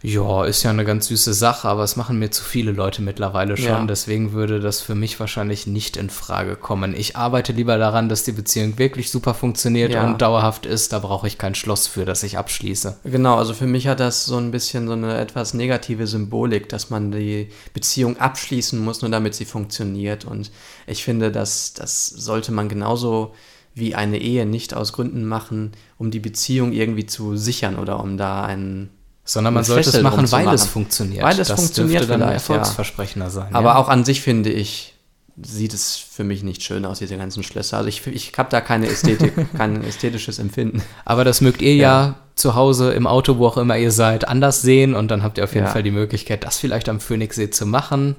Ja, 0.06 0.44
ist 0.44 0.62
ja 0.62 0.68
eine 0.68 0.84
ganz 0.84 1.06
süße 1.06 1.32
Sache, 1.32 1.66
aber 1.66 1.82
es 1.82 1.96
machen 1.96 2.18
mir 2.18 2.30
zu 2.30 2.44
viele 2.44 2.72
Leute 2.72 3.00
mittlerweile 3.00 3.56
schon. 3.56 3.66
Ja. 3.66 3.84
Deswegen 3.86 4.32
würde 4.34 4.60
das 4.60 4.82
für 4.82 4.94
mich 4.94 5.18
wahrscheinlich 5.18 5.66
nicht 5.66 5.96
in 5.96 6.10
Frage 6.10 6.56
kommen. 6.56 6.94
Ich 6.94 7.16
arbeite 7.16 7.52
lieber 7.54 7.78
daran, 7.78 8.10
dass 8.10 8.22
die 8.22 8.32
Beziehung 8.32 8.76
wirklich 8.78 9.10
super 9.10 9.32
funktioniert 9.32 9.92
Ja. 9.92 10.04
und 10.06 10.20
dauerhaft 10.20 10.66
ist. 10.66 10.92
Da 10.92 10.98
brauche 10.98 11.26
ich 11.26 11.38
kein 11.38 11.54
Schloss 11.54 11.86
für, 11.86 12.04
das 12.04 12.22
ich 12.22 12.36
abschließe. 12.36 12.98
Genau, 13.04 13.36
also 13.38 13.54
für 13.54 13.66
mich 13.66 13.86
hat 13.86 13.98
das 13.98 14.26
so 14.26 14.36
ein 14.36 14.50
bisschen 14.50 14.88
so 14.88 14.92
eine 14.92 15.16
etwas 15.16 15.54
negative 15.54 16.06
Symbolik, 16.06 16.68
dass 16.68 16.90
man 16.90 17.10
die 17.10 17.48
Beziehung 17.72 18.18
abschließen 18.18 18.78
muss, 18.78 19.00
nur 19.00 19.10
damit 19.10 19.34
sie 19.34 19.46
funktioniert. 19.46 20.26
Und 20.26 20.50
ich 20.86 21.02
finde, 21.02 21.32
dass 21.32 21.72
das 21.72 22.08
sollte 22.08 22.52
man 22.52 22.68
genauso 22.68 23.32
wie 23.74 23.94
eine 23.94 24.18
Ehe 24.18 24.44
nicht 24.44 24.74
aus 24.74 24.92
Gründen 24.92 25.24
machen, 25.24 25.72
um 25.96 26.10
die 26.10 26.20
Beziehung 26.20 26.72
irgendwie 26.72 27.06
zu 27.06 27.36
sichern 27.38 27.76
oder 27.76 28.00
um 28.00 28.18
da 28.18 28.44
einen 28.44 28.90
Sondern 29.24 29.54
man 29.54 29.64
sollte 29.64 29.88
es 29.88 30.02
machen, 30.02 30.30
weil 30.32 30.48
es 30.48 30.62
machen. 30.62 30.70
funktioniert. 30.70 31.24
Weil 31.24 31.40
es 31.40 31.48
das 31.48 31.58
funktioniert 31.58 32.02
dürfte 32.02 32.18
dann 32.18 32.22
ein 32.22 32.28
vielleicht, 32.28 32.48
ja. 32.48 32.54
Erfolgsversprechender 32.56 33.30
sein. 33.30 33.54
Aber 33.54 33.70
ja. 33.70 33.76
auch 33.76 33.88
an 33.88 34.04
sich 34.04 34.20
finde 34.20 34.50
ich, 34.50 34.94
sieht 35.42 35.74
es 35.74 35.96
für 35.96 36.24
mich 36.24 36.42
nicht 36.42 36.62
schön 36.62 36.84
aus, 36.84 36.98
diese 36.98 37.16
ganzen 37.16 37.42
Schlösser. 37.42 37.78
Also 37.78 37.88
ich, 37.88 38.06
ich 38.06 38.32
habe 38.36 38.50
da 38.50 38.60
keine 38.60 38.86
Ästhetik, 38.86 39.32
kein 39.56 39.82
ästhetisches 39.82 40.38
Empfinden. 40.38 40.82
Aber 41.04 41.24
das 41.24 41.40
mögt 41.40 41.62
ihr 41.62 41.74
ja. 41.74 42.14
zu 42.34 42.54
Hause, 42.54 42.92
im 42.92 43.06
Auto, 43.06 43.38
wo 43.38 43.46
auch 43.46 43.56
immer 43.56 43.76
ihr 43.76 43.90
seid, 43.90 44.28
anders 44.28 44.62
sehen 44.62 44.94
und 44.94 45.10
dann 45.10 45.22
habt 45.22 45.38
ihr 45.38 45.44
auf 45.44 45.54
jeden 45.54 45.66
Ja. 45.66 45.72
Fall 45.72 45.82
die 45.82 45.90
Möglichkeit, 45.90 46.44
das 46.44 46.58
vielleicht 46.58 46.88
am 46.88 47.00
Phoenixsee 47.00 47.50
zu 47.50 47.66
machen. 47.66 48.16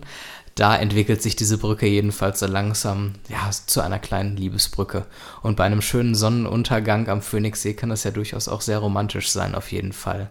Da 0.55 0.73
entwickelt 0.75 1.21
sich 1.21 1.35
diese 1.35 1.57
Brücke 1.57 1.85
jedenfalls 1.85 2.39
so 2.39 2.47
langsam 2.47 3.15
ja, 3.27 3.49
zu 3.51 3.81
einer 3.81 3.99
kleinen 3.99 4.37
Liebesbrücke. 4.37 5.05
Und 5.41 5.57
bei 5.57 5.65
einem 5.65 5.81
schönen 5.81 6.15
Sonnenuntergang 6.15 7.09
am 7.09 7.21
Phoenixsee 7.21 7.73
kann 7.73 7.89
das 7.89 8.05
ja 8.05 8.11
durchaus 8.11 8.47
auch 8.47 8.61
sehr 8.61 8.79
romantisch 8.79 9.29
sein, 9.31 9.53
auf 9.53 9.71
jeden 9.73 9.91
Fall. 9.91 10.29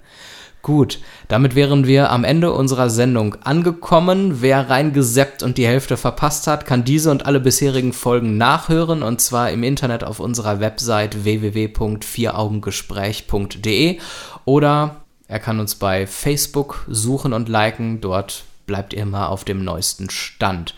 Gut, 0.64 0.98
damit 1.28 1.54
wären 1.54 1.86
wir 1.86 2.10
am 2.10 2.24
Ende 2.24 2.50
unserer 2.50 2.88
Sendung 2.88 3.36
angekommen. 3.44 4.40
Wer 4.40 4.70
reingeseppt 4.70 5.42
und 5.42 5.58
die 5.58 5.66
Hälfte 5.66 5.98
verpasst 5.98 6.46
hat, 6.46 6.64
kann 6.64 6.84
diese 6.84 7.10
und 7.10 7.26
alle 7.26 7.38
bisherigen 7.38 7.92
Folgen 7.92 8.38
nachhören 8.38 9.02
und 9.02 9.20
zwar 9.20 9.50
im 9.50 9.62
Internet 9.62 10.04
auf 10.04 10.20
unserer 10.20 10.60
Website 10.60 11.24
www.vieraugengespräch.de 11.24 13.98
oder 14.46 14.96
er 15.28 15.38
kann 15.38 15.60
uns 15.60 15.74
bei 15.74 16.06
Facebook 16.06 16.86
suchen 16.88 17.34
und 17.34 17.50
liken. 17.50 18.00
Dort 18.00 18.44
bleibt 18.64 18.94
ihr 18.94 19.02
immer 19.02 19.28
auf 19.28 19.44
dem 19.44 19.64
neuesten 19.64 20.08
Stand. 20.08 20.74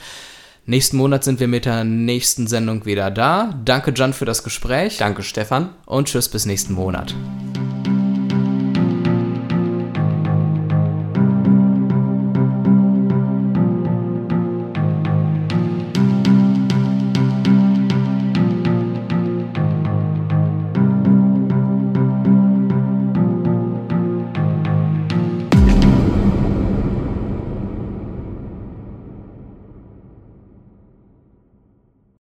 Nächsten 0.65 0.97
Monat 0.97 1.23
sind 1.23 1.39
wir 1.39 1.47
mit 1.47 1.65
der 1.65 1.85
nächsten 1.85 2.49
Sendung 2.49 2.87
wieder 2.87 3.13
da. 3.13 3.55
Danke, 3.65 3.93
Jan, 3.95 4.15
für 4.15 4.25
das 4.25 4.43
Gespräch 4.43 4.97
Danke, 4.99 5.23
Stefan. 5.23 5.69
und 5.85 6.09
tschüss 6.09 6.29
bis 6.29 6.45
nächsten 6.45 6.75
Monat. 6.75 7.15